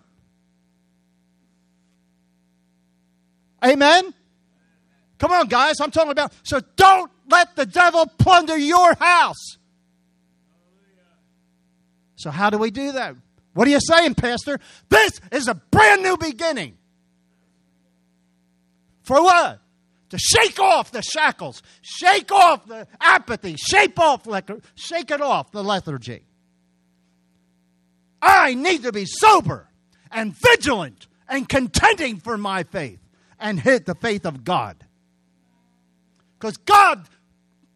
[3.64, 4.14] Amen?
[5.18, 5.76] Come on, guys.
[5.80, 6.34] I'm talking about.
[6.44, 9.58] So don't let the devil plunder your house.
[12.16, 13.16] So, how do we do that?
[13.54, 14.60] What are you saying, Pastor?
[14.90, 16.78] This is a brand new beginning.
[19.12, 19.60] For what?
[20.12, 24.26] To shake off the shackles, shake off the apathy, shake off,
[24.76, 26.24] shake it off the lethargy.
[28.22, 29.68] I need to be sober
[30.12, 33.02] and vigilant and contending for my faith
[33.38, 34.82] and hit the faith of God.
[36.40, 37.06] Because God,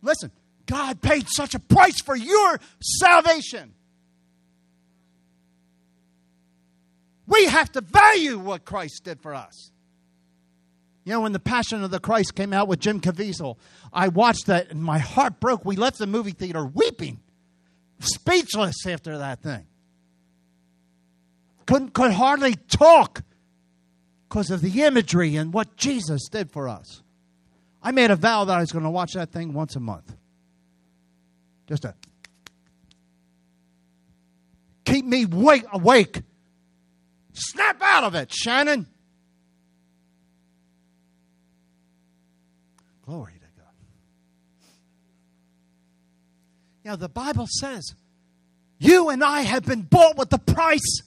[0.02, 0.32] listen,
[0.68, 3.74] God paid such a price for your salvation.
[7.28, 9.74] We have to value what Christ did for us.
[11.06, 13.58] You know, when The Passion of the Christ came out with Jim Caviezel,
[13.94, 15.64] I watched that and my heart broke.
[15.64, 17.20] We left the movie theater weeping,
[18.00, 19.68] speechless after that thing.
[21.68, 23.22] Couldn't, could hardly talk
[24.28, 27.04] because of the imagery and what Jesus did for us.
[27.84, 30.16] I made a vow that I was going to watch that thing once a month.
[31.68, 31.94] Just to
[34.86, 36.24] keep me wake, awake.
[37.34, 38.88] Snap out of it, Shannon.
[43.06, 43.74] Glory to God.
[46.84, 47.96] Know, the Bible says
[48.78, 51.02] you and I have been bought with the price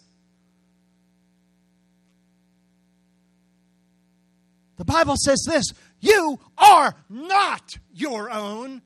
[4.79, 5.65] The Bible says this
[6.01, 8.81] you are not your own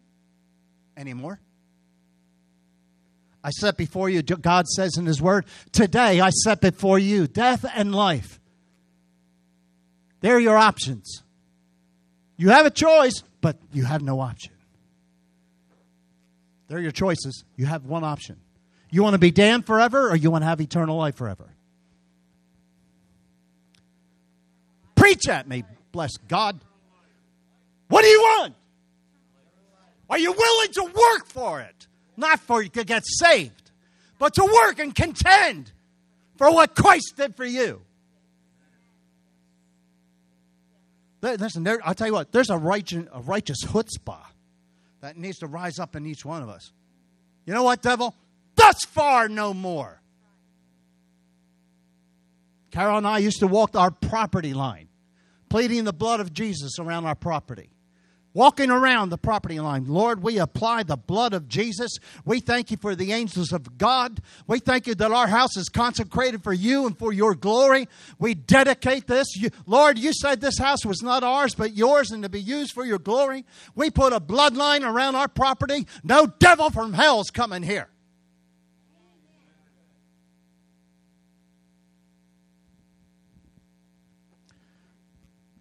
[0.97, 1.39] anymore.
[3.45, 7.65] I set before you, God says in His Word, today I set before you death
[7.75, 8.41] and life.
[10.21, 11.22] They're your options.
[12.43, 14.53] You have a choice, but you have no option.
[16.67, 17.45] They're your choices.
[17.55, 18.37] You have one option.
[18.91, 21.55] You want to be damned forever, or you want to have eternal life forever?
[24.97, 26.59] Preach at me, bless God.
[27.87, 28.57] What do you want?
[30.11, 31.87] Are you willing to work for it?
[32.17, 33.71] Not for you to get saved,
[34.19, 35.71] but to work and contend
[36.39, 37.83] for what Christ did for you.
[41.23, 44.25] Listen, there, I'll tell you what, there's a righteous, a righteous chutzpah
[45.01, 46.73] that needs to rise up in each one of us.
[47.47, 48.15] You know what, devil?
[48.57, 50.01] Thus far, no more.
[52.73, 54.89] Carol and I used to walk our property line,
[55.49, 57.72] pleading the blood of Jesus around our property
[58.35, 59.85] walking around the property line.
[59.87, 61.99] Lord, we apply the blood of Jesus.
[62.25, 64.21] We thank you for the angels of God.
[64.47, 67.89] We thank you that our house is consecrated for you and for your glory.
[68.19, 69.37] We dedicate this.
[69.37, 72.73] You, Lord, you said this house was not ours, but yours and to be used
[72.73, 73.45] for your glory.
[73.75, 75.87] We put a bloodline around our property.
[76.03, 77.89] No devil from hell's coming here.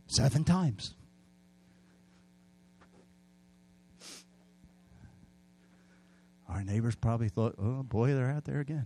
[0.07, 0.93] Seven times.
[6.61, 8.85] Our neighbors probably thought, oh boy, they're out there again.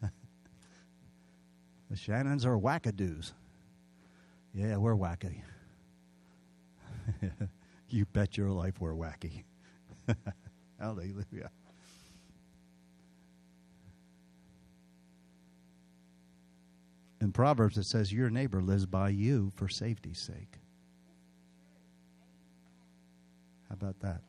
[1.90, 3.32] the Shannons are wackadoos.
[4.54, 5.40] Yeah, we're wacky.
[7.88, 9.42] you bet your life we're wacky.
[10.78, 11.50] Hallelujah.
[17.20, 20.60] In Proverbs, it says, Your neighbor lives by you for safety's sake.
[23.68, 24.20] How about that?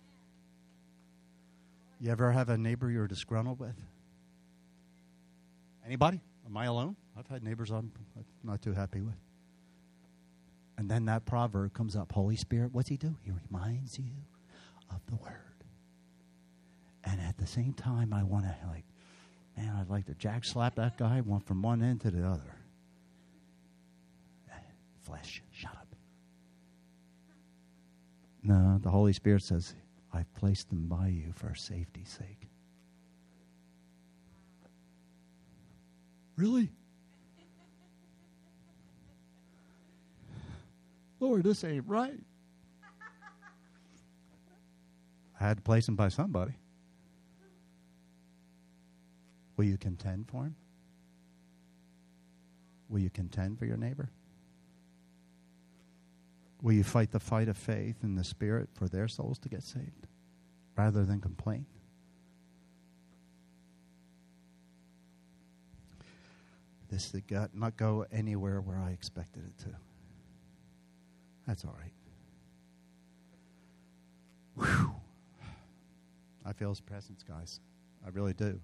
[1.99, 3.75] You ever have a neighbor you're disgruntled with?
[5.85, 6.21] Anybody?
[6.45, 6.95] Am I alone?
[7.17, 7.91] I've had neighbors I'm
[8.43, 9.15] not too happy with.
[10.77, 13.15] And then that proverb comes up Holy Spirit, what's he do?
[13.23, 14.11] He reminds you
[14.91, 15.33] of the word.
[17.03, 18.85] And at the same time, I want to, like,
[19.55, 22.53] man, I'd like to jack slap that guy one from one end to the other.
[25.07, 25.87] Flesh, shut up.
[28.47, 29.75] No, the Holy Spirit says,
[30.13, 32.47] I've placed them by you for safety's sake.
[36.37, 36.69] Really?
[41.19, 42.17] Lord, this ain't right.
[45.41, 46.53] I had to place him by somebody.
[49.57, 50.55] Will you contend for him?
[52.87, 54.09] Will you contend for your neighbor?
[56.61, 59.63] Will you fight the fight of faith in the Spirit for their souls to get
[59.63, 60.07] saved
[60.75, 61.65] rather than complain?
[66.89, 69.75] This did not go anywhere where I expected it to.
[71.45, 71.93] That's all right.
[74.55, 74.95] Whew.
[76.45, 77.59] I feel his presence, guys.
[78.05, 78.59] I really do.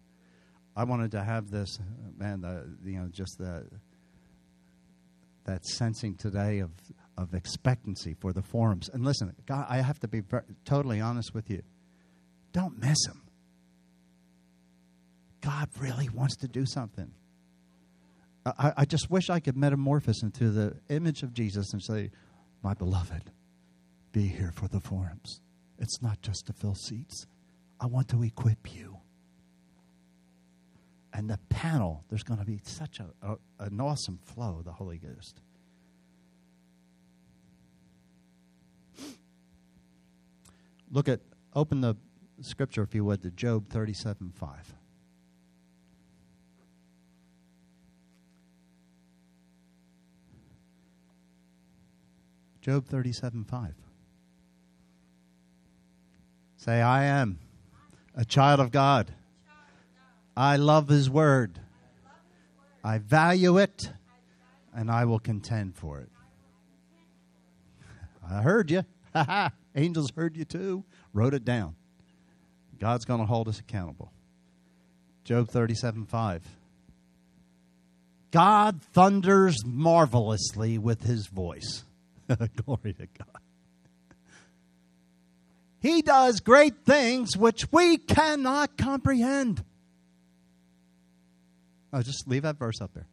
[0.75, 1.79] I wanted to have this,
[2.17, 2.41] man.
[2.41, 3.65] The, you know, just the
[5.45, 6.71] that sensing today of
[7.17, 8.89] of expectancy for the forums.
[8.89, 10.21] And listen, God, I have to be
[10.65, 11.62] totally honest with you.
[12.52, 13.21] Don't miss them.
[15.41, 17.12] God really wants to do something.
[18.45, 22.12] I, I just wish I could metamorphose into the image of Jesus and say,
[22.62, 23.32] My beloved,
[24.12, 25.41] be here for the forums.
[25.80, 27.26] It's not just to fill seats,
[27.80, 28.97] I want to equip you.
[31.13, 34.71] And the panel, there's going to be such a, a an awesome flow of the
[34.71, 35.41] Holy Ghost.
[40.93, 41.21] Look at,
[41.56, 41.95] open the
[42.41, 44.75] scripture, if you would, to Job 37 5.
[52.62, 53.73] Job 37 5.
[56.58, 57.39] Say, I am
[58.15, 59.12] a child of God.
[60.38, 61.60] I love His word.
[62.84, 63.91] I value it,
[64.75, 66.10] and I will contend for it.
[68.32, 68.86] I heard you.
[69.75, 70.83] Angels heard you too.
[71.13, 71.75] Wrote it down.
[72.79, 74.12] God's going to hold us accountable.
[75.23, 76.43] Job 37 5.
[78.31, 81.83] God thunders marvelously with his voice.
[82.65, 83.41] Glory to God.
[85.79, 89.63] He does great things which we cannot comprehend.
[91.91, 93.07] Oh, just leave that verse up there.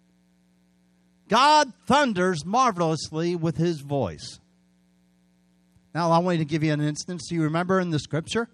[1.28, 4.39] God thunders marvelously with his voice.
[5.95, 7.28] Now, I want to give you an instance.
[7.28, 8.49] Do you remember in the scripture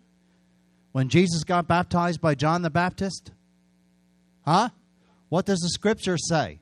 [0.92, 3.32] when Jesus got baptized by John the Baptist?
[4.44, 4.70] Huh?
[5.28, 6.60] What does the scripture say?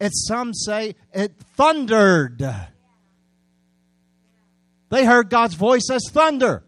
[0.00, 2.42] It some say it thundered.
[4.88, 6.62] They heard God's voice as thunder.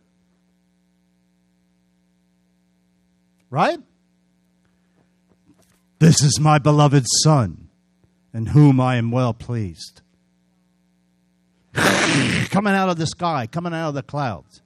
[3.51, 3.78] Right?
[5.99, 7.68] This is my beloved Son,
[8.34, 10.03] in whom I am well pleased.
[12.50, 14.62] coming out of the sky, coming out of the clouds.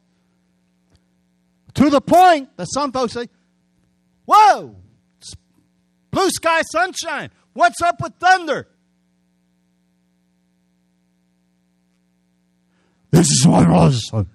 [1.74, 3.26] To the point that some folks say,
[4.26, 4.76] Whoa,
[6.10, 7.30] blue sky sunshine.
[7.54, 8.68] What's up with thunder?
[13.10, 14.10] This is what was.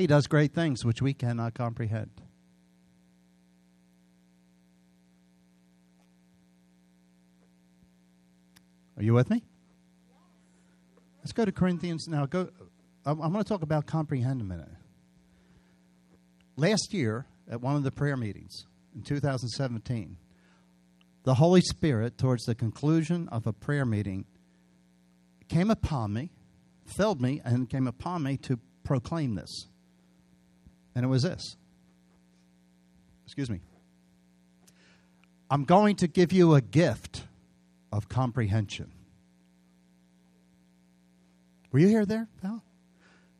[0.00, 2.22] He does great things which we cannot comprehend.
[9.00, 9.42] Are you with me?
[11.20, 12.26] Let's go to Corinthians now.
[12.26, 12.50] Go.
[13.06, 14.68] I'm, I'm going to talk about comprehend a minute.
[16.54, 20.18] Last year, at one of the prayer meetings in 2017,
[21.24, 24.26] the Holy Spirit, towards the conclusion of a prayer meeting,
[25.48, 26.30] came upon me,
[26.84, 29.68] filled me, and came upon me to proclaim this.
[30.94, 31.56] And it was this.
[33.24, 33.60] Excuse me.
[35.50, 37.22] I'm going to give you a gift
[37.92, 38.92] of comprehension.
[41.72, 42.62] Were you here there, Val?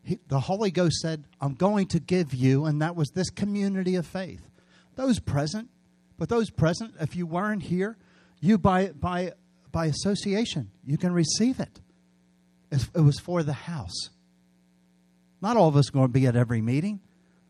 [0.03, 3.96] He, the Holy Ghost said, I'm going to give you, and that was this community
[3.96, 4.42] of faith.
[4.96, 5.68] Those present,
[6.18, 7.96] but those present, if you weren't here,
[8.40, 9.32] you by, by,
[9.72, 11.80] by association, you can receive it.
[12.70, 14.11] It was for the house.
[15.42, 17.01] Not all of us are going to be at every meeting,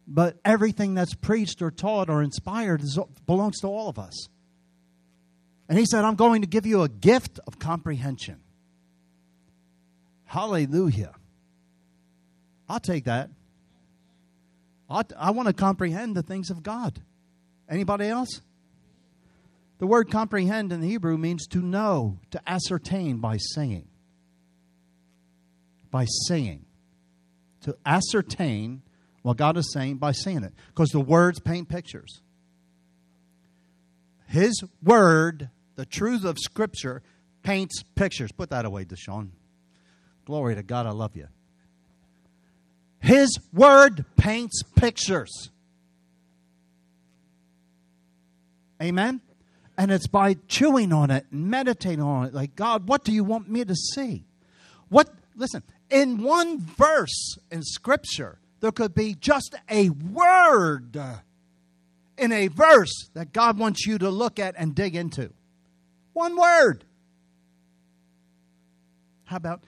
[0.06, 4.28] but everything that's preached or taught or inspired is, belongs to all of us.
[5.70, 8.40] And he said, I'm going to give you a gift of comprehension.
[10.24, 11.12] Hallelujah.
[12.68, 13.30] I'll take that.
[14.88, 17.00] I'll, I want to comprehend the things of God.
[17.68, 18.40] Anybody else?
[19.78, 23.86] The word comprehend in the Hebrew means to know, to ascertain by singing.
[25.92, 26.64] By singing.
[27.62, 28.82] To ascertain
[29.22, 30.52] what God is saying by singing it.
[30.74, 32.22] Because the words paint pictures.
[34.26, 35.50] His word,
[35.80, 37.02] the truth of Scripture,
[37.42, 38.30] paints pictures.
[38.32, 39.30] Put that away, Deshaun.
[40.26, 41.26] Glory to God, I love you.
[42.98, 45.48] His word paints pictures.
[48.82, 49.22] Amen?
[49.78, 53.24] And it's by chewing on it and meditating on it, like, God, what do you
[53.24, 54.26] want me to see?
[54.90, 61.00] What, listen, in one verse in Scripture, there could be just a word
[62.18, 65.32] in a verse that God wants you to look at and dig into.
[66.20, 66.84] One word.
[69.24, 69.64] How about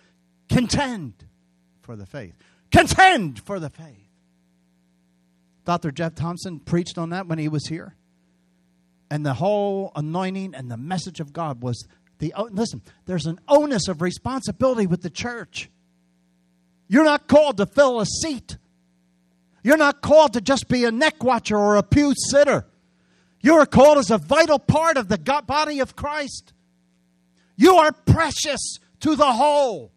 [0.51, 1.15] contend
[1.81, 2.35] for the faith?
[2.71, 4.11] Contend for the faith.
[5.65, 5.91] Dr.
[5.93, 7.97] Jeff Thompson preached on that when he was here.
[9.11, 11.89] And the whole anointing and the message of God was
[12.19, 15.71] the oh, listen, there's an onus of responsibility with the church.
[16.87, 18.59] You're not called to fill a seat.
[19.65, 22.67] You're not called to just be a neck watcher or a pew sitter.
[23.43, 26.53] You are called as a vital part of the body of Christ.
[27.57, 29.93] You are precious to the whole.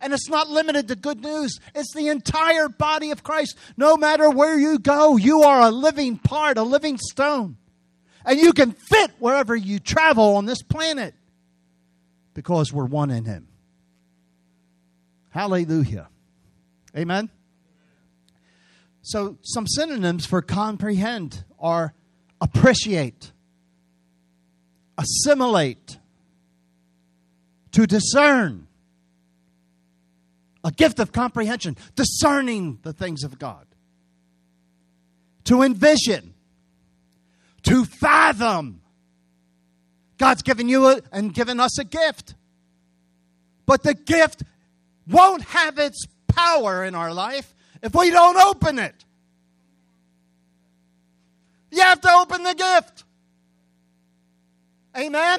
[0.00, 3.56] And it's not limited to good news, it's the entire body of Christ.
[3.76, 7.56] No matter where you go, you are a living part, a living stone.
[8.24, 11.14] And you can fit wherever you travel on this planet
[12.32, 13.48] because we're one in Him.
[15.30, 16.08] Hallelujah.
[16.96, 17.28] Amen.
[19.02, 21.92] So, some synonyms for comprehend are
[22.40, 23.32] appreciate,
[24.98, 25.98] assimilate,
[27.72, 28.66] to discern,
[30.62, 33.66] a gift of comprehension, discerning the things of God,
[35.44, 36.34] to envision,
[37.64, 38.80] to fathom.
[40.16, 42.34] God's given you a, and given us a gift.
[43.66, 44.42] But the gift
[45.08, 49.04] won't have its power in our life if we don't open it.
[51.74, 53.04] You have to open the gift.
[54.96, 55.38] Amen.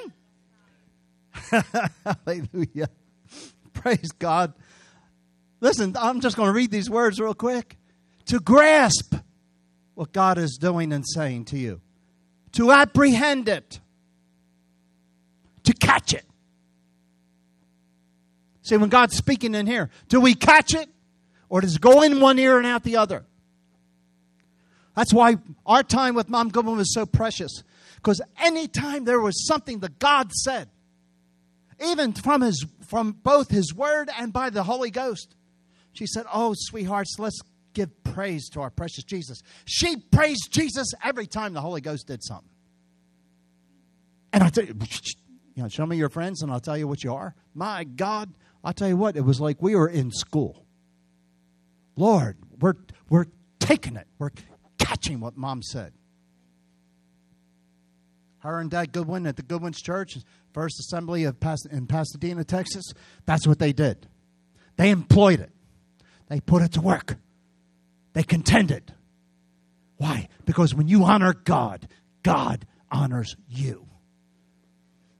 [2.25, 2.89] Hallelujah.
[3.73, 4.53] Praise God.
[5.61, 7.77] Listen, I'm just going to read these words real quick.
[8.25, 9.15] To grasp
[9.93, 11.79] what God is doing and saying to you,
[12.53, 13.79] to apprehend it,
[15.63, 16.25] to catch it.
[18.63, 20.89] See, when God's speaking in here, do we catch it?
[21.49, 23.25] or does it go in one ear and out the other?
[24.95, 27.63] That's why our time with Mom Goodwin was so precious.
[27.95, 30.69] Because anytime there was something that God said,
[31.83, 35.35] even from his from both his word and by the Holy Ghost,
[35.91, 37.39] she said, Oh, sweethearts, let's
[37.73, 39.41] give praise to our precious Jesus.
[39.65, 42.49] She praised Jesus every time the Holy Ghost did something.
[44.31, 44.75] And I tell you,
[45.55, 47.35] you know, show me your friends and I'll tell you what you are.
[47.53, 48.33] My God,
[48.63, 50.65] I'll tell you what, it was like we were in school.
[51.95, 52.75] Lord, we're,
[53.09, 53.27] we're
[53.59, 54.07] taking it.
[54.19, 54.31] We're
[55.19, 55.93] what mom said.
[58.39, 60.17] Her and Dad Goodwin at the Goodwin's Church,
[60.53, 62.93] First Assembly of Pas- in Pasadena, Texas,
[63.25, 64.07] that's what they did.
[64.77, 65.51] They employed it,
[66.27, 67.17] they put it to work,
[68.13, 68.93] they contended.
[69.97, 70.27] Why?
[70.45, 71.87] Because when you honor God,
[72.21, 73.87] God honors you.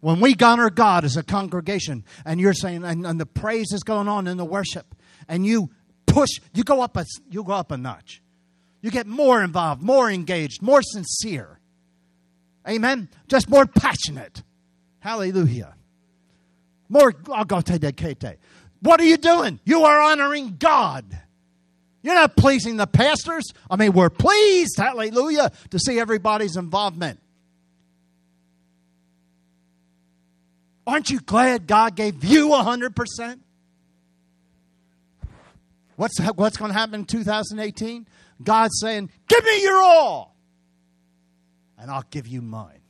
[0.01, 3.81] When we honor God as a congregation, and you're saying, and, and the praise is
[3.81, 4.93] going on in the worship,
[5.27, 5.71] and you
[6.05, 8.21] push, you go up a, you go up a notch.
[8.85, 11.59] You get more involved, more engaged, more sincere.
[12.69, 13.09] Amen.
[13.27, 14.43] Just more passionate.
[14.99, 15.73] Hallelujah.
[16.87, 17.11] More
[18.83, 19.59] What are you doing?
[19.65, 21.03] You are honoring God.
[22.03, 23.45] You're not pleasing the pastors.
[23.71, 27.19] I mean, we're pleased, hallelujah, to see everybody's involvement.
[30.85, 33.39] Aren't you glad God gave you 100%?
[35.95, 38.05] What's, what's going to happen in 2018?
[38.41, 40.35] God's saying, Give me your all,
[41.77, 42.81] and I'll give you mine.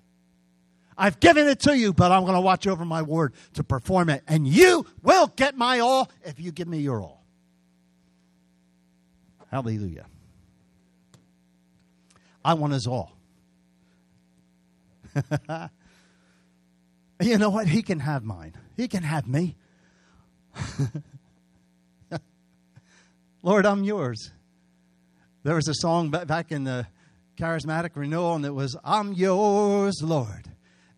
[0.98, 4.10] I've given it to you, but I'm going to watch over my word to perform
[4.10, 4.24] it.
[4.28, 7.26] And you will get my all if you give me your all.
[9.52, 10.06] Hallelujah.
[12.43, 13.12] I want his all.
[17.22, 17.68] you know what?
[17.68, 18.54] He can have mine.
[18.78, 19.56] He can have me.
[23.41, 24.32] Lord, I'm yours.
[25.46, 26.88] There was a song back in the
[27.38, 30.50] charismatic renewal, and it was, I'm yours, Lord.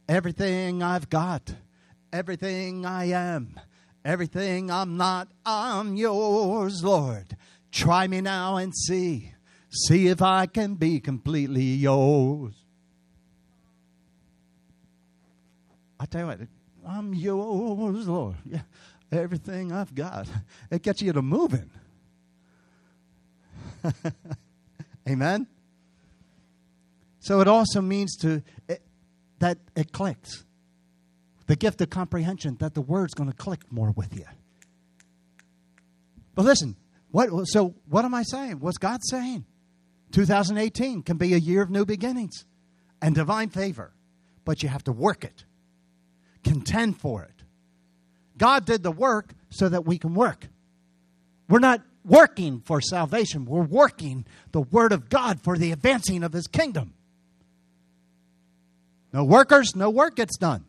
[0.08, 1.54] Everything I've got,
[2.14, 3.60] everything I am,
[4.06, 7.36] everything I'm not, I'm yours, Lord.
[7.74, 9.34] Try me now and see.
[9.70, 12.54] See if I can be completely yours.
[16.00, 16.40] I tell you what,
[16.88, 18.38] I'm yours, Lord.
[18.46, 18.62] Yeah,
[19.12, 20.26] everything I've got.
[20.72, 21.70] It gets you to moving.
[25.10, 25.48] Amen.
[27.20, 28.82] So it also means to it,
[29.40, 30.46] that it clicks.
[31.48, 34.26] The gift of comprehension that the word's going to click more with you.
[36.36, 36.76] But listen,
[37.12, 38.60] what so what am I saying?
[38.60, 39.46] What's God saying?
[40.12, 42.46] 2018 can be a year of new beginnings
[43.02, 43.94] and divine favor,
[44.46, 45.44] but you have to work it.
[46.44, 47.44] Contend for it.
[48.38, 50.48] God did the work so that we can work.
[51.50, 56.34] We're not working for salvation, we're working the Word of God for the advancing of
[56.34, 56.94] His kingdom.
[59.14, 60.66] No workers, no work gets done.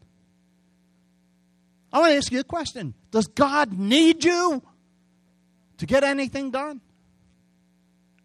[1.93, 4.62] I want to ask you a question Does God need you
[5.78, 6.80] to get anything done?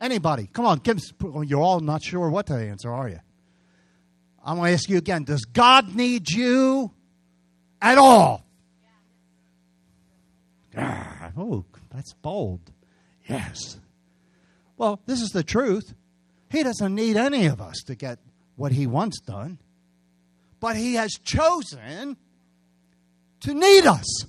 [0.01, 0.49] Anybody?
[0.51, 0.99] Come on, give,
[1.45, 3.19] you're all not sure what to answer, are you?
[4.43, 6.91] I'm going to ask you again Does God need you
[7.81, 8.45] at all?
[10.75, 12.72] Ah, oh, that's bold.
[13.27, 13.77] Yes.
[14.77, 15.93] Well, this is the truth.
[16.49, 18.19] He doesn't need any of us to get
[18.55, 19.59] what he wants done,
[20.59, 22.17] but he has chosen
[23.41, 24.25] to need us.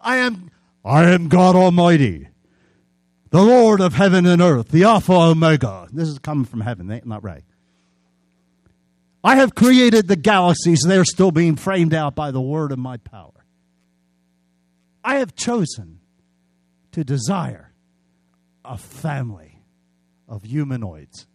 [0.00, 0.50] I am
[0.84, 2.28] I am God Almighty,
[3.30, 5.88] the Lord of heaven and earth, the Alpha Omega.
[5.92, 7.44] This is coming from heaven, not right.
[9.24, 12.96] I have created the galaxies, they're still being framed out by the word of my
[12.96, 13.37] power.
[15.04, 16.00] I have chosen
[16.92, 17.72] to desire
[18.64, 19.62] a family
[20.28, 21.26] of humanoids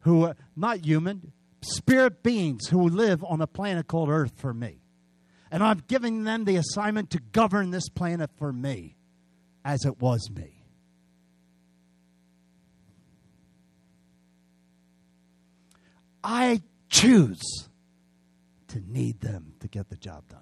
[0.00, 4.80] who are not human, spirit beings who live on a planet called Earth for me.
[5.50, 8.96] And I'm giving them the assignment to govern this planet for me
[9.64, 10.64] as it was me.
[16.24, 17.68] I choose
[18.68, 20.40] to need them to get the job done.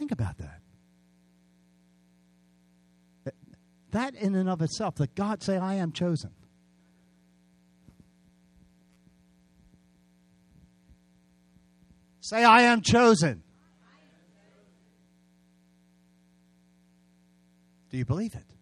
[0.00, 0.62] Think about that.
[3.90, 6.30] That in and of itself, that God say, I am chosen.
[12.22, 13.42] Say, I am chosen.
[17.90, 18.54] Do you believe it?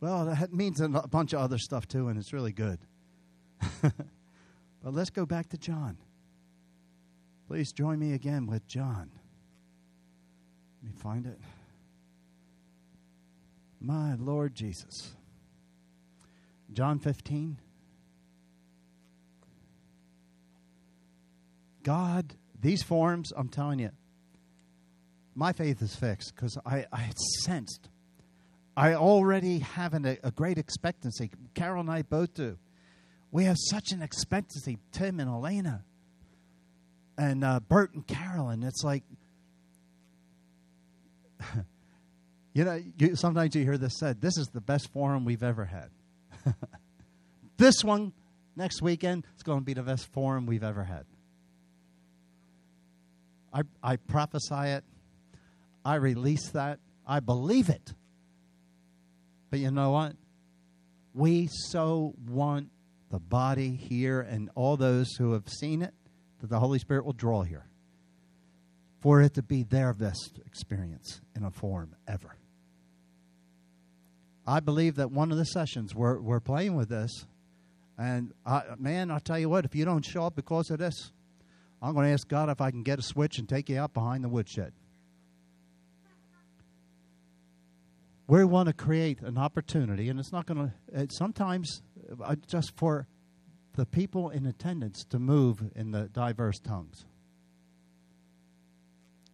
[0.00, 2.78] Well, that means a bunch of other stuff too, and it's really good.
[3.82, 3.92] but
[4.84, 5.98] let's go back to John.
[7.48, 9.10] Please join me again with John.
[10.82, 11.38] Let me find it.
[13.80, 15.14] My Lord Jesus.
[16.72, 17.58] John 15.
[21.82, 23.90] God, these forums, I'm telling you,
[25.34, 27.88] my faith is fixed because I, I sensed.
[28.76, 31.30] I already have an, a great expectancy.
[31.54, 32.56] Carol and I both do.
[33.30, 35.84] We have such an expectancy, Tim and Elena
[37.18, 38.62] and uh, Bert and Carolyn.
[38.62, 39.02] It's like,
[42.52, 45.64] you know, you, sometimes you hear this said, this is the best forum we've ever
[45.64, 45.90] had.
[47.56, 48.12] this one
[48.56, 51.04] next weekend is going to be the best forum we've ever had.
[53.52, 54.84] I, I prophesy it.
[55.84, 56.78] I release that.
[57.06, 57.92] I believe it.
[59.50, 60.14] But you know what?
[61.14, 62.70] We so want
[63.10, 65.92] the body here and all those who have seen it
[66.42, 67.64] that the Holy Spirit will draw here.
[69.02, 72.36] for it to be their best experience in a forum ever.
[74.46, 77.26] I believe that one of the sessions we're, we're playing with this,
[77.98, 81.12] and I, man, I'll tell you what, if you don't show up because of this,
[81.82, 83.92] I'm going to ask God if I can get a switch and take you out
[83.92, 84.72] behind the woodshed.
[88.28, 91.82] We want to create an opportunity, and it's not going to, sometimes
[92.22, 93.08] uh, just for
[93.74, 97.06] the people in attendance to move in the diverse tongues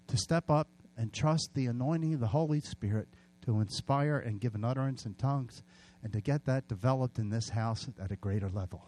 [0.08, 3.08] to step up and trust the anointing of the Holy Spirit
[3.44, 5.62] to inspire and give an utterance in tongues
[6.02, 8.84] and to get that developed in this house at a greater level.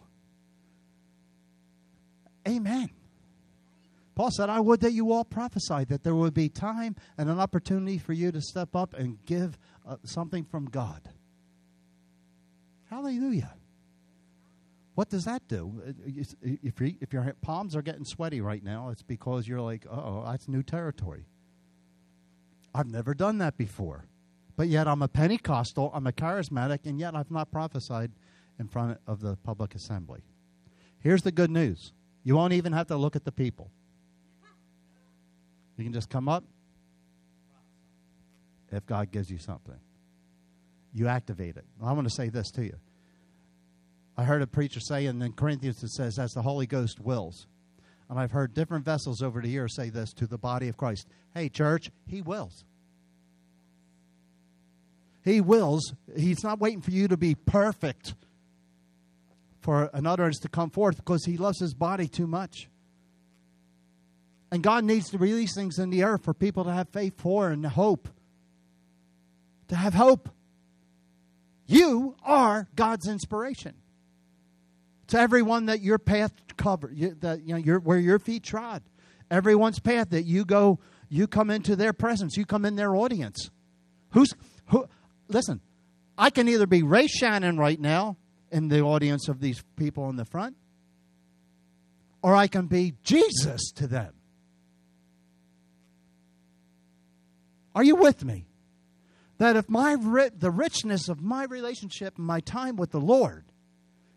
[2.47, 2.89] Amen.
[4.15, 7.39] Paul said, I would that you all prophesy, that there would be time and an
[7.39, 11.01] opportunity for you to step up and give uh, something from God.
[12.89, 13.53] Hallelujah.
[15.01, 15.81] What does that do?
[16.05, 20.23] If, you, if your palms are getting sweaty right now, it's because you're like, oh,
[20.27, 21.25] that's new territory.
[22.75, 24.05] I've never done that before.
[24.55, 28.11] But yet I'm a Pentecostal, I'm a charismatic, and yet I've not prophesied
[28.59, 30.21] in front of the public assembly.
[30.99, 31.93] Here's the good news
[32.23, 33.71] you won't even have to look at the people.
[35.77, 36.43] You can just come up
[38.71, 39.79] if God gives you something.
[40.93, 41.65] You activate it.
[41.83, 42.75] I want to say this to you.
[44.17, 47.47] I heard a preacher say in Corinthians it says, as the Holy Ghost wills.
[48.09, 51.07] And I've heard different vessels over the years say this to the body of Christ.
[51.33, 52.65] Hey, church, he wills.
[55.23, 55.93] He wills.
[56.15, 58.15] He's not waiting for you to be perfect
[59.61, 62.67] for an utterance to come forth because he loves his body too much.
[64.51, 67.49] And God needs to release things in the earth for people to have faith for
[67.49, 68.09] and hope.
[69.69, 70.29] To have hope.
[71.65, 73.75] You are God's inspiration
[75.11, 78.81] to everyone that your path covered, that you know, your, where your feet trod,
[79.29, 83.51] everyone's path that you go, you come into their presence, you come in their audience.
[84.11, 84.33] Who's
[84.67, 84.87] who?
[85.27, 85.59] Listen,
[86.17, 88.15] I can either be Ray Shannon right now
[88.51, 90.55] in the audience of these people in the front,
[92.21, 94.13] or I can be Jesus to them.
[97.75, 98.45] Are you with me?
[99.39, 103.50] That if my the richness of my relationship and my time with the Lord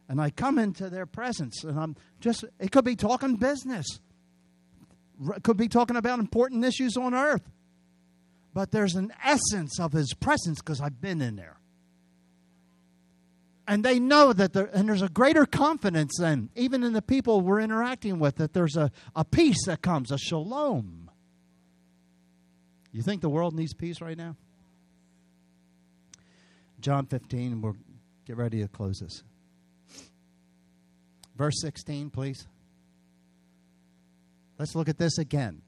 [0.08, 3.86] and I come into their presence and I'm just, it could be talking business,
[5.34, 7.50] it could be talking about important issues on earth.
[8.52, 11.58] But there's an essence of his presence because I've been in there.
[13.66, 17.40] And they know that there, and there's a greater confidence than even in the people
[17.40, 21.10] we're interacting with, that there's a, a peace that comes, a shalom.
[22.92, 24.36] You think the world needs peace right now?
[26.78, 27.76] John 15, we'll
[28.26, 29.24] get ready to close this.
[31.36, 32.46] Verse 16, please.
[34.58, 35.62] Let's look at this again.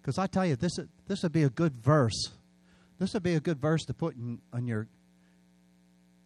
[0.00, 2.30] Because I tell you, this, this would be a good verse.
[2.98, 4.88] This would be a good verse to put in, on, your,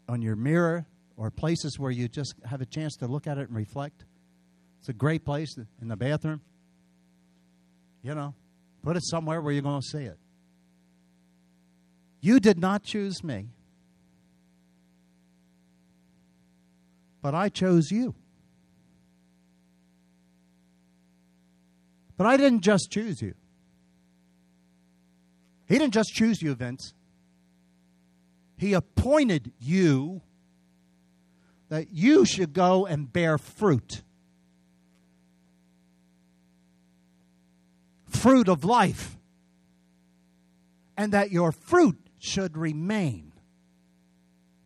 [0.09, 0.87] on your mirror
[1.17, 4.05] or places where you just have a chance to look at it and reflect.
[4.81, 6.41] It's a great place in the bathroom.
[8.03, 8.35] You know,
[8.83, 10.19] put it somewhere where you're going to see it.
[12.21, 13.49] You did not choose me.
[17.23, 18.15] But I chose you.
[22.17, 23.35] But I didn't just choose you.
[25.67, 26.93] He didn't just choose you, Vince.
[28.59, 30.21] He appointed you
[31.69, 34.03] that you should go and bear fruit.
[38.09, 39.17] Fruit of life.
[40.97, 43.32] And that your fruit should remain.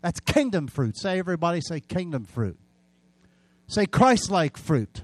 [0.03, 0.97] That's kingdom fruit.
[0.99, 2.59] Say, everybody, say kingdom fruit.
[3.69, 5.03] Say Christ like fruit.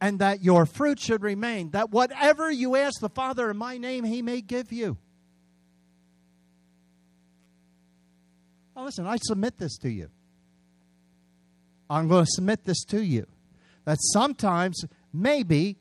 [0.00, 4.04] And that your fruit should remain, that whatever you ask the Father in my name,
[4.04, 4.96] he may give you.
[8.74, 10.08] Now, listen, I submit this to you.
[11.90, 13.26] I'm going to submit this to you.
[13.84, 15.76] That sometimes, maybe,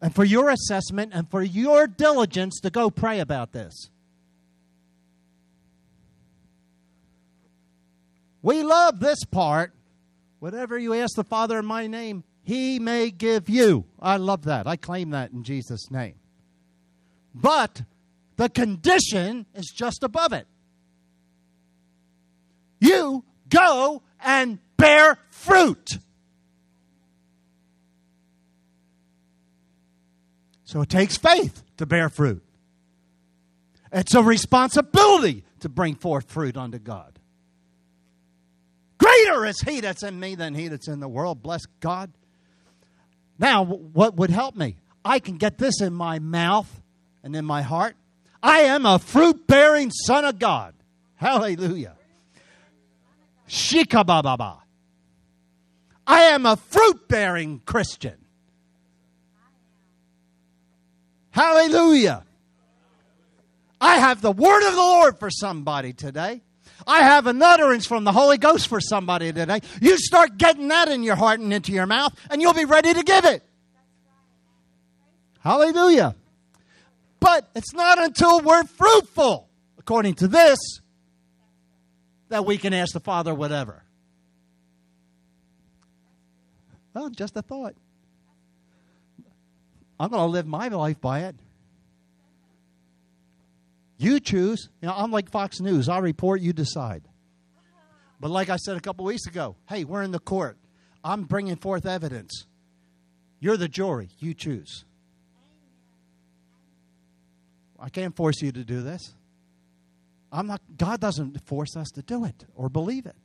[0.00, 3.90] and for your assessment and for your diligence to go pray about this.
[8.44, 9.72] We love this part.
[10.38, 13.86] Whatever you ask the Father in my name, he may give you.
[13.98, 14.66] I love that.
[14.66, 16.16] I claim that in Jesus' name.
[17.34, 17.84] But
[18.36, 20.46] the condition is just above it.
[22.80, 25.96] You go and bear fruit.
[30.64, 32.44] So it takes faith to bear fruit.
[33.90, 37.13] It's a responsibility to bring forth fruit unto God.
[38.98, 41.42] Greater is he that's in me than he that's in the world.
[41.42, 42.12] Bless God.
[43.38, 44.76] Now, what would help me?
[45.04, 46.68] I can get this in my mouth
[47.22, 47.96] and in my heart.
[48.42, 50.74] I am a fruit bearing son of God.
[51.16, 51.96] Hallelujah.
[53.48, 54.58] Shikabababa.
[56.06, 58.16] I am a fruit bearing Christian.
[61.30, 62.24] Hallelujah.
[63.80, 66.42] I have the word of the Lord for somebody today.
[66.86, 69.60] I have an utterance from the Holy Ghost for somebody today.
[69.80, 72.92] You start getting that in your heart and into your mouth, and you'll be ready
[72.92, 73.42] to give it.
[75.40, 76.14] Hallelujah.
[77.20, 79.48] But it's not until we're fruitful,
[79.78, 80.58] according to this,
[82.28, 83.82] that we can ask the Father whatever.
[86.92, 87.74] Well, just a thought.
[89.98, 91.36] I'm going to live my life by it.
[93.96, 94.68] You choose.
[94.80, 95.88] You know, I'm like Fox News.
[95.88, 97.02] I report, you decide.
[98.20, 100.56] But like I said a couple weeks ago, hey, we're in the court.
[101.02, 102.46] I'm bringing forth evidence.
[103.40, 104.08] You're the jury.
[104.18, 104.84] You choose.
[107.78, 109.14] I can't force you to do this.
[110.32, 113.16] I'm not God doesn't force us to do it or believe it.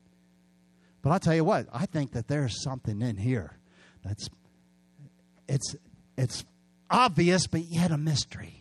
[1.01, 3.57] But I'll tell you what, I think that there's something in here
[4.03, 4.29] that's
[5.47, 5.75] it's
[6.17, 6.43] it's
[6.91, 8.58] obvious but yet a mystery.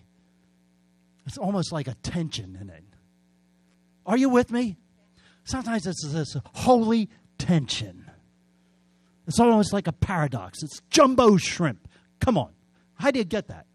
[1.28, 2.82] It's almost like a tension in it.
[4.06, 4.78] Are you with me?
[5.44, 8.10] Sometimes it's this holy tension.
[9.26, 10.62] It's almost like a paradox.
[10.62, 11.86] It's jumbo shrimp.
[12.18, 12.54] Come on.
[12.94, 13.66] How do you get that?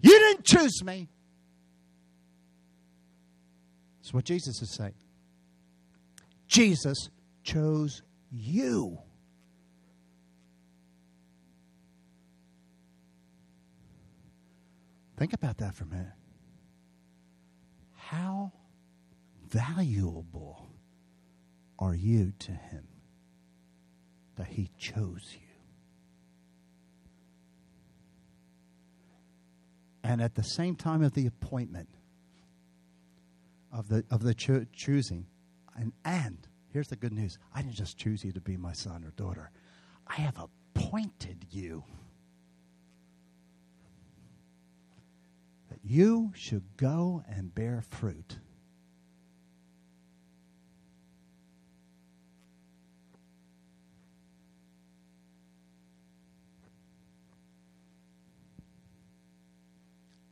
[0.00, 1.08] You didn't choose me.
[4.00, 4.94] That's what Jesus is saying.
[6.48, 7.10] Jesus
[7.44, 8.98] chose you.
[15.18, 16.12] Think about that for a minute.
[17.96, 18.52] How
[19.48, 20.70] valuable
[21.76, 22.86] are you to Him
[24.36, 25.40] that He chose you?
[30.04, 31.88] And at the same time of the appointment,
[33.72, 35.26] of the, of the cho- choosing,
[35.76, 39.02] and, and here's the good news I didn't just choose you to be my son
[39.04, 39.50] or daughter,
[40.06, 41.82] I have appointed you.
[45.84, 48.38] You should go and bear fruit.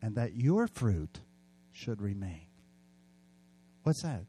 [0.06, 1.18] and that your fruit
[1.72, 2.46] should remain.
[3.82, 4.22] What's that?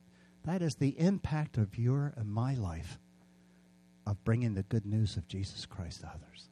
[0.43, 2.97] That is the impact of your and my life
[4.07, 6.49] of bringing the good news of Jesus Christ to others.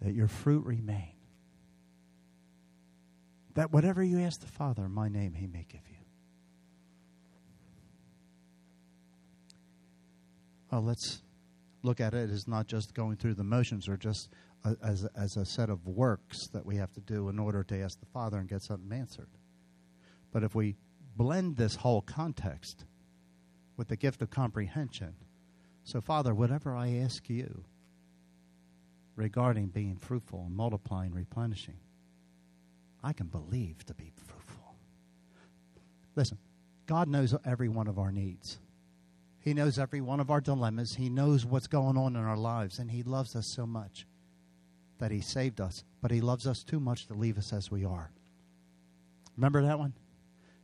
[0.00, 1.20] That your fruit remain
[3.54, 5.96] that whatever you ask the Father my name, he may give you.
[10.70, 11.22] Well, let's
[11.82, 14.28] look at it as not just going through the motions or just
[14.64, 17.82] a, as, as a set of works that we have to do in order to
[17.82, 19.28] ask the Father and get something answered.
[20.32, 20.76] But if we
[21.16, 22.84] blend this whole context
[23.76, 25.14] with the gift of comprehension,
[25.82, 27.64] so Father, whatever I ask you
[29.16, 31.78] regarding being fruitful and multiplying, replenishing,
[33.02, 34.74] I can believe to be fruitful.
[36.16, 36.38] Listen,
[36.86, 38.58] God knows every one of our needs.
[39.40, 40.96] He knows every one of our dilemmas.
[40.96, 44.06] He knows what's going on in our lives, and He loves us so much
[44.98, 47.84] that He saved us, but He loves us too much to leave us as we
[47.84, 48.10] are.
[49.36, 49.94] Remember that one?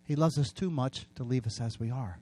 [0.05, 2.19] He loves us too much to leave us as we are.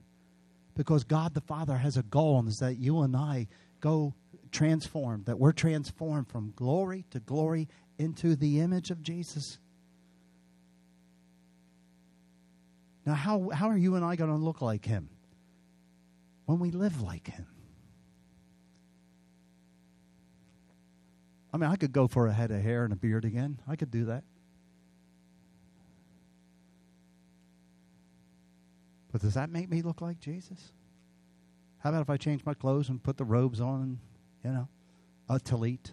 [0.75, 3.47] Because God the Father has a goal, and is that you and I
[3.81, 4.13] go
[4.55, 7.67] transformed, that we're transformed from glory to glory
[7.99, 9.59] into the image of Jesus.
[13.05, 15.09] Now, how, how are you and I going to look like him?
[16.45, 17.47] When we live like him.
[21.53, 23.59] I mean, I could go for a head of hair and a beard again.
[23.67, 24.23] I could do that.
[29.11, 30.71] But does that make me look like Jesus?
[31.79, 33.99] How about if I change my clothes and put the robes on
[34.45, 34.67] you know,
[35.27, 35.91] a talit?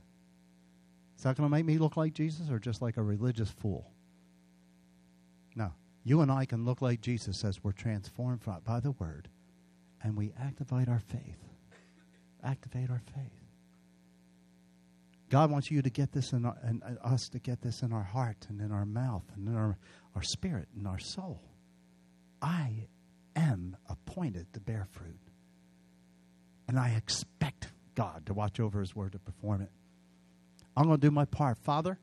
[1.16, 3.90] Is that going to make me look like Jesus or just like a religious fool?
[5.56, 5.72] No.
[6.04, 9.28] You and I can look like Jesus as we're transformed by the Word
[10.02, 11.38] and we activate our faith.
[12.44, 13.32] Activate our faith.
[15.30, 18.02] God wants you to get this in our, and us to get this in our
[18.02, 19.78] heart and in our mouth and in our,
[20.14, 21.40] our spirit and our soul.
[22.42, 22.88] I
[23.34, 25.20] am appointed to bear fruit.
[26.68, 29.70] And I expect God to watch over His word to perform it.
[30.76, 31.58] I'm going to do my part.
[31.58, 31.98] Father,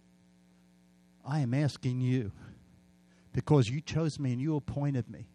[1.26, 2.32] I am asking you
[3.34, 5.28] because you chose me and you appointed me.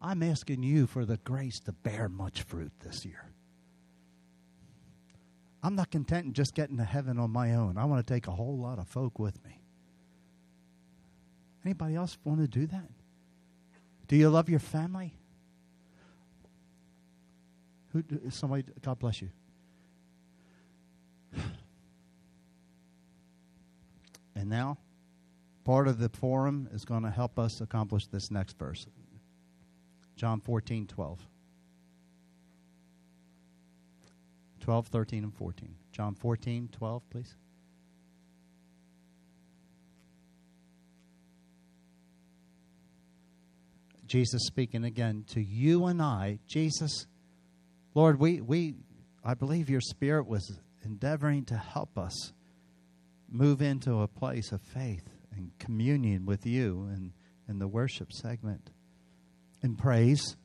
[0.00, 3.30] I'm asking you for the grace to bear much fruit this year.
[5.62, 7.76] I'm not content in just getting to heaven on my own.
[7.76, 9.60] I want to take a whole lot of folk with me.
[11.64, 12.88] Anybody else want to do that?
[14.06, 15.14] Do you love your family?
[17.92, 19.30] Who somebody God bless you.
[24.36, 24.76] And now
[25.64, 28.86] part of the forum is going to help us accomplish this next verse.
[30.14, 31.26] John 14, 12.
[34.60, 35.74] 12, 13, and 14.
[35.92, 37.34] John 14, 12, please.
[44.06, 46.38] Jesus speaking again to you and I.
[46.46, 47.06] Jesus,
[47.94, 48.74] Lord, we, we
[49.24, 52.32] I believe your spirit was endeavoring to help us
[53.28, 57.12] move into a place of faith and communion with you and
[57.48, 58.70] in the worship segment,
[59.62, 60.36] in praise,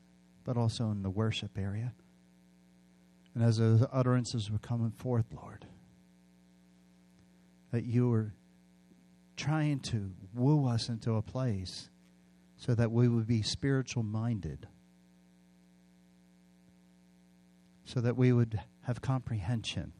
[0.44, 1.92] but also in the worship area.
[3.34, 5.66] And as those utterances were coming forth, Lord,
[7.72, 8.34] that you were
[9.36, 11.88] trying to woo us into a place
[12.56, 14.68] so that we would be spiritual minded,
[17.84, 19.92] so that we would have comprehension.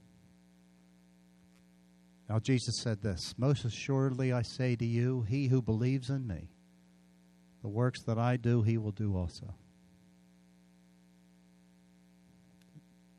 [2.33, 6.49] Now, Jesus said this Most assuredly I say to you, he who believes in me,
[7.61, 9.55] the works that I do, he will do also.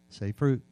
[0.09, 0.63] Say fruit.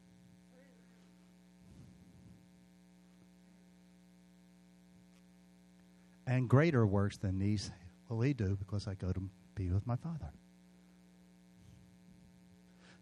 [6.26, 7.70] And greater works than these
[8.08, 9.22] will he do because I go to
[9.54, 10.32] be with my Father.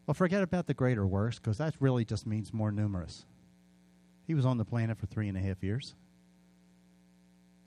[0.07, 3.24] Well, forget about the greater works because that really just means more numerous.
[4.30, 5.96] He was on the planet for three and a half years.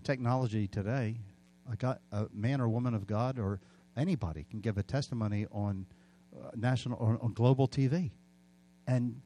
[0.06, 1.18] Technology today,
[1.70, 3.60] a, God, a man or woman of God or
[3.98, 5.86] anybody can give a testimony on
[6.34, 8.12] uh, national or on global TV
[8.88, 9.20] and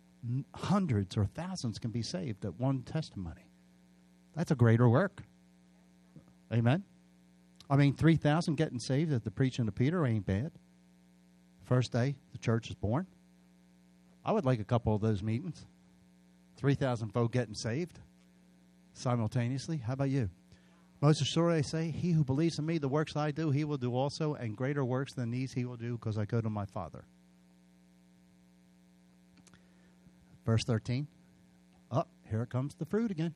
[0.55, 3.45] hundreds or thousands can be saved at one testimony.
[4.35, 5.21] That's a greater work.
[6.51, 6.83] Amen.
[7.69, 10.53] I mean, 3,000 getting saved at the preaching of Peter ain't bad.
[11.65, 13.05] First day the church is born.
[14.25, 15.67] I would like a couple of those meetings.
[16.57, 17.99] 3,000 folk getting saved
[18.93, 19.77] simultaneously.
[19.77, 20.29] How about you?
[21.01, 23.77] Most assuredly, I say, He who believes in me, the works I do, he will
[23.77, 26.65] do also, and greater works than these he will do, because I go to my
[26.65, 27.05] Father.
[30.45, 31.07] Verse 13.
[31.91, 33.35] Oh, here comes the fruit again.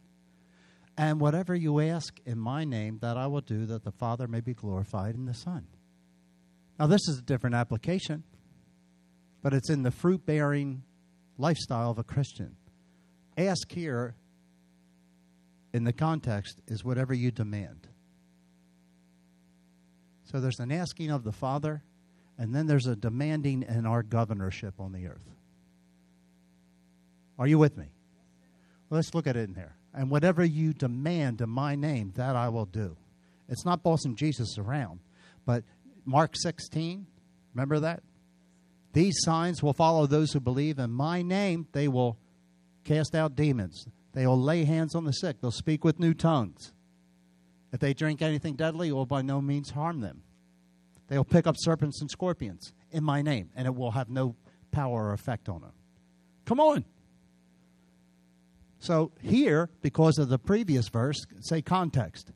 [0.97, 4.41] And whatever you ask in my name, that I will do, that the Father may
[4.41, 5.67] be glorified in the Son.
[6.79, 8.23] Now, this is a different application,
[9.43, 10.83] but it's in the fruit bearing
[11.37, 12.55] lifestyle of a Christian.
[13.47, 14.15] Ask here,
[15.73, 17.87] in the context, is whatever you demand.
[20.25, 21.83] So there's an asking of the Father,
[22.37, 25.29] and then there's a demanding in our governorship on the earth.
[27.37, 27.87] Are you with me?
[28.89, 29.75] Let's look at it in there.
[29.93, 32.95] And whatever you demand in my name, that I will do.
[33.49, 34.99] It's not bossing Jesus around,
[35.45, 35.63] but
[36.05, 37.05] Mark 16,
[37.53, 38.03] remember that?
[38.93, 41.67] These signs will follow those who believe in my name.
[41.71, 42.17] They will
[42.83, 43.87] cast out demons.
[44.13, 45.41] They will lay hands on the sick.
[45.41, 46.73] They'll speak with new tongues.
[47.71, 50.23] If they drink anything deadly, it will by no means harm them.
[51.07, 54.35] They will pick up serpents and scorpions in my name, and it will have no
[54.71, 55.73] power or effect on them.
[56.45, 56.85] Come on.
[58.79, 62.31] So here, because of the previous verse, say context.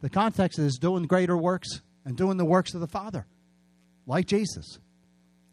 [0.00, 3.26] The context is doing greater works and doing the works of the Father,
[4.06, 4.78] like Jesus.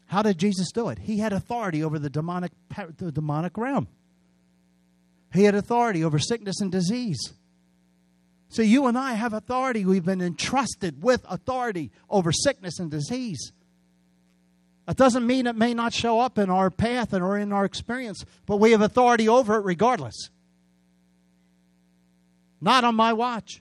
[0.06, 0.98] How did Jesus do it?
[1.00, 2.52] He had authority over the demonic,
[2.96, 3.88] the demonic realm.
[5.36, 7.32] He had authority over sickness and disease.
[8.48, 9.84] So you and I have authority.
[9.84, 13.52] We've been entrusted with authority over sickness and disease.
[14.86, 17.64] That doesn't mean it may not show up in our path and or in our
[17.64, 20.30] experience, but we have authority over it regardless.
[22.60, 23.60] Not on my watch.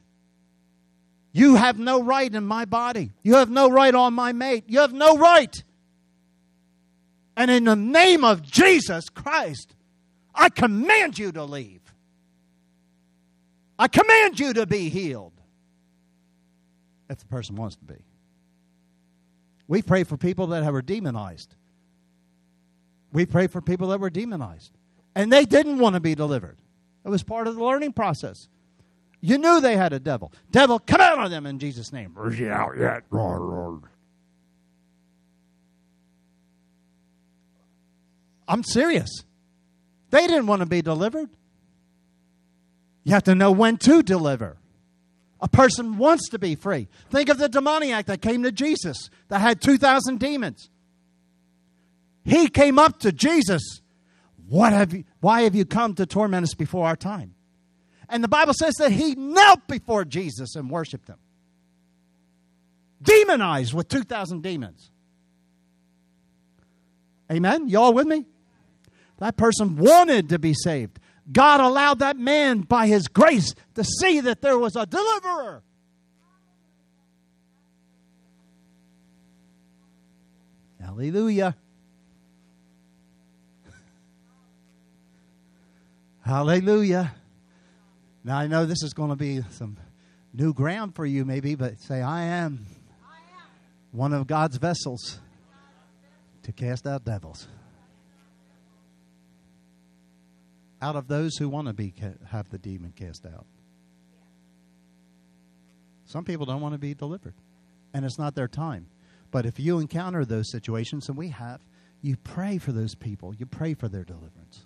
[1.31, 3.11] You have no right in my body.
[3.23, 4.65] You have no right on my mate.
[4.67, 5.53] You have no right.
[7.35, 9.75] And in the name of Jesus Christ,
[10.35, 11.81] I command you to leave.
[13.79, 15.33] I command you to be healed.
[17.09, 18.03] If the person wants to be.
[19.67, 21.55] We pray for people that were demonized.
[23.11, 24.71] We pray for people that were demonized.
[25.15, 26.57] And they didn't want to be delivered.
[27.05, 28.49] It was part of the learning process.
[29.21, 30.31] You knew they had a devil.
[30.51, 32.11] Devil, come out of them in Jesus' name.
[32.13, 33.03] Where's he out yet?
[38.47, 39.23] I'm serious.
[40.15, 41.29] They didn't want to be delivered.
[43.03, 44.55] You have to know when to deliver.
[45.41, 46.87] A person wants to be free.
[47.09, 50.69] Think of the demoniac that came to Jesus that had 2,000 demons.
[52.23, 53.81] He came up to Jesus.
[54.47, 57.35] What have you, why have you come to torment us before our time?
[58.07, 61.19] And the Bible says that he knelt before Jesus and worshiped him.
[63.01, 64.91] Demonized with 2,000 demons.
[67.29, 67.67] Amen?
[67.67, 68.23] Y'all with me?
[69.17, 70.99] That person wanted to be saved.
[71.31, 75.63] God allowed that man, by his grace, to see that there was a deliverer.
[80.79, 81.55] Hallelujah.
[86.21, 87.15] Hallelujah.
[88.23, 89.77] Now, I know this is going to be some
[90.33, 92.65] new ground for you, maybe, but say, I am
[93.91, 95.19] one of God's vessels
[96.43, 97.47] to cast out devils.
[100.81, 101.93] Out of those who want to be
[102.29, 103.45] have the demon cast out.
[106.05, 107.33] Some people don't want to be delivered,
[107.93, 108.87] and it's not their time.
[109.31, 111.61] But if you encounter those situations, and we have,
[112.01, 113.33] you pray for those people.
[113.33, 114.65] You pray for their deliverance.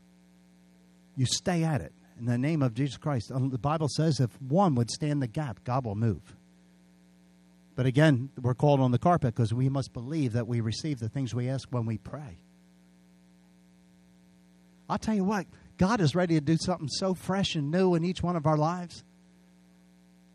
[1.15, 3.31] You stay at it in the name of Jesus Christ.
[3.31, 6.35] Um, the Bible says if one would stand the gap, God will move.
[7.75, 11.07] But again, we're called on the carpet because we must believe that we receive the
[11.07, 12.39] things we ask when we pray.
[14.89, 15.45] I'll tell you what,
[15.79, 18.57] God is ready to do something so fresh and new in each one of our
[18.57, 19.05] lives.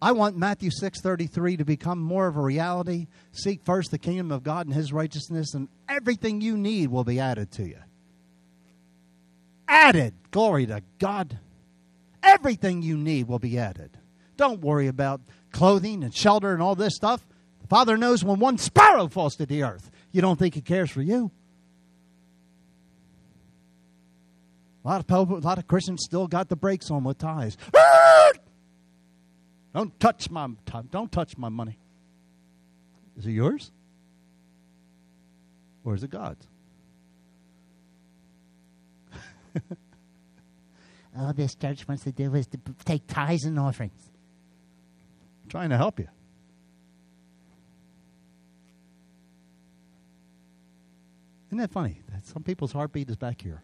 [0.00, 3.06] I want Matthew 6:33 to become more of a reality.
[3.32, 7.20] Seek first the kingdom of God and his righteousness and everything you need will be
[7.20, 7.78] added to you.
[9.68, 10.14] Added.
[10.30, 11.38] Glory to God.
[12.22, 13.98] Everything you need will be added.
[14.38, 15.20] Don't worry about
[15.52, 17.26] clothing and shelter and all this stuff.
[17.60, 19.90] The Father knows when one sparrow falls to the earth.
[20.10, 21.30] You don't think He cares for you?
[24.84, 27.56] A lot of people, a lot of Christians still got the brakes on with tithes.
[29.74, 30.50] Don't touch my
[30.90, 31.78] don't touch my money.
[33.16, 33.72] Is it yours?
[35.84, 36.46] Or is it God's?
[41.18, 44.12] All this church wants to do is to take tithes and offerings.
[45.42, 46.06] I'm trying to help you.
[51.48, 52.00] Isn't that funny?
[52.10, 53.62] That some people's heartbeat is back here.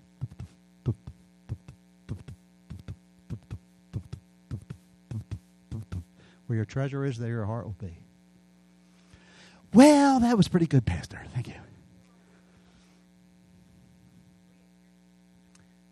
[6.51, 7.97] Where your treasure is, there your heart will be.
[9.73, 11.23] Well, that was pretty good, Pastor.
[11.33, 11.55] Thank you.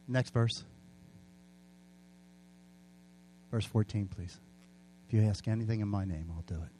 [0.08, 0.64] Next verse.
[3.52, 4.40] Verse 14, please.
[5.06, 6.72] If you ask anything in my name, I'll do it.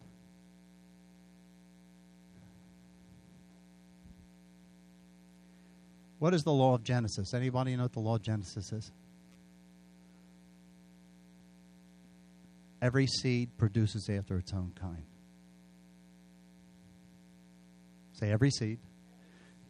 [6.18, 7.33] What is the law of Genesis?
[7.33, 8.91] Anybody know what the law of Genesis is?
[12.81, 15.05] Every seed produces after its own kind.
[18.12, 18.79] Say, every seed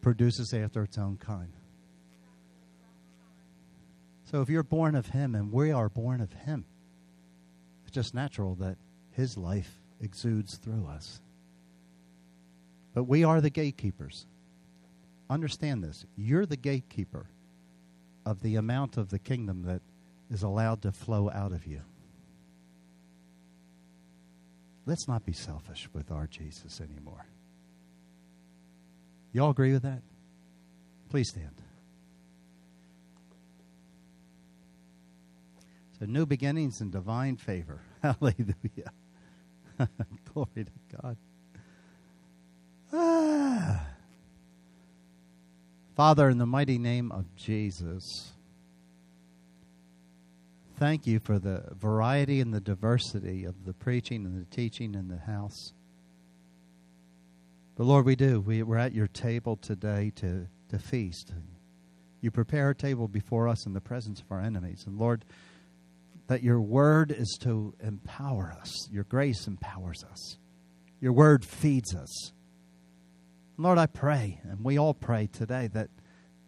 [0.00, 1.52] produces after its own kind.
[4.24, 6.64] So if you're born of Him and we are born of Him,
[7.84, 8.76] it's just natural that
[9.18, 11.20] his life exudes through us.
[12.94, 14.26] But we are the gatekeepers.
[15.28, 16.04] Understand this.
[16.16, 17.26] You're the gatekeeper
[18.24, 19.82] of the amount of the kingdom that
[20.30, 21.80] is allowed to flow out of you.
[24.88, 27.26] Let's not be selfish with our Jesus anymore.
[29.34, 30.00] Y'all agree with that?
[31.10, 31.60] Please stand.
[35.98, 37.82] So, new beginnings and divine favor.
[38.02, 38.92] Hallelujah.
[40.32, 41.18] Glory to God.
[42.90, 43.88] Ah.
[45.94, 48.32] Father, in the mighty name of Jesus,
[50.78, 55.08] thank you for the variety and the diversity of the preaching and the teaching in
[55.08, 55.72] the house.
[57.76, 58.40] But Lord, we do.
[58.40, 61.32] We, we're at your table today to, to feast.
[62.20, 64.84] You prepare a table before us in the presence of our enemies.
[64.86, 65.24] And Lord,
[66.28, 68.88] that your word is to empower us.
[68.90, 70.36] Your grace empowers us.
[71.00, 72.32] Your word feeds us.
[73.56, 75.90] Lord, I pray, and we all pray today, that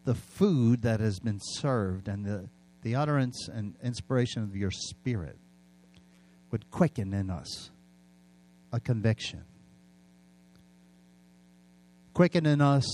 [0.05, 2.49] the food that has been served and the,
[2.83, 5.39] the utterance and inspiration of your spirit
[6.51, 7.71] would quicken in us
[8.73, 9.45] a conviction.
[12.15, 12.85] Quicken in us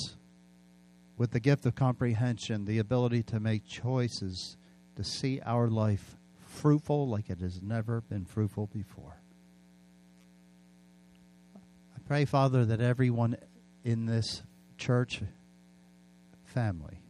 [1.16, 4.56] with the gift of comprehension, the ability to make choices,
[4.96, 6.16] to see our life
[6.46, 9.16] fruitful like it has never been fruitful before.
[11.54, 13.36] I pray, Father, that everyone
[13.84, 14.42] in this
[14.78, 15.22] church
[16.44, 17.00] family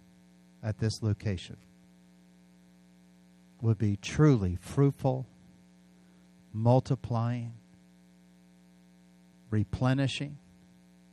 [0.62, 1.56] at this location
[3.66, 5.26] would be truly fruitful,
[6.52, 7.52] multiplying,
[9.50, 10.38] replenishing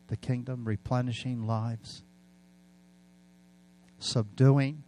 [0.06, 2.04] the kingdom, replenishing lives,
[3.98, 4.84] subduing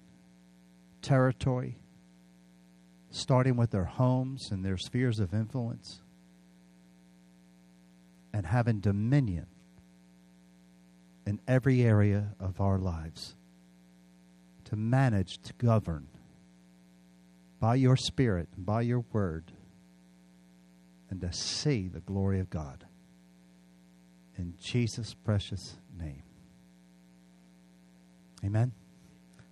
[1.02, 1.80] territory,
[3.10, 6.04] starting with their homes and their spheres of influence,
[8.32, 9.48] and having dominion
[11.26, 13.34] in every area of our lives
[14.66, 16.08] to manage, to govern
[17.60, 19.52] by your Spirit by your word,
[21.10, 22.86] and to see the glory of God.
[24.38, 26.24] In Jesus' precious name.
[28.44, 28.74] Amen.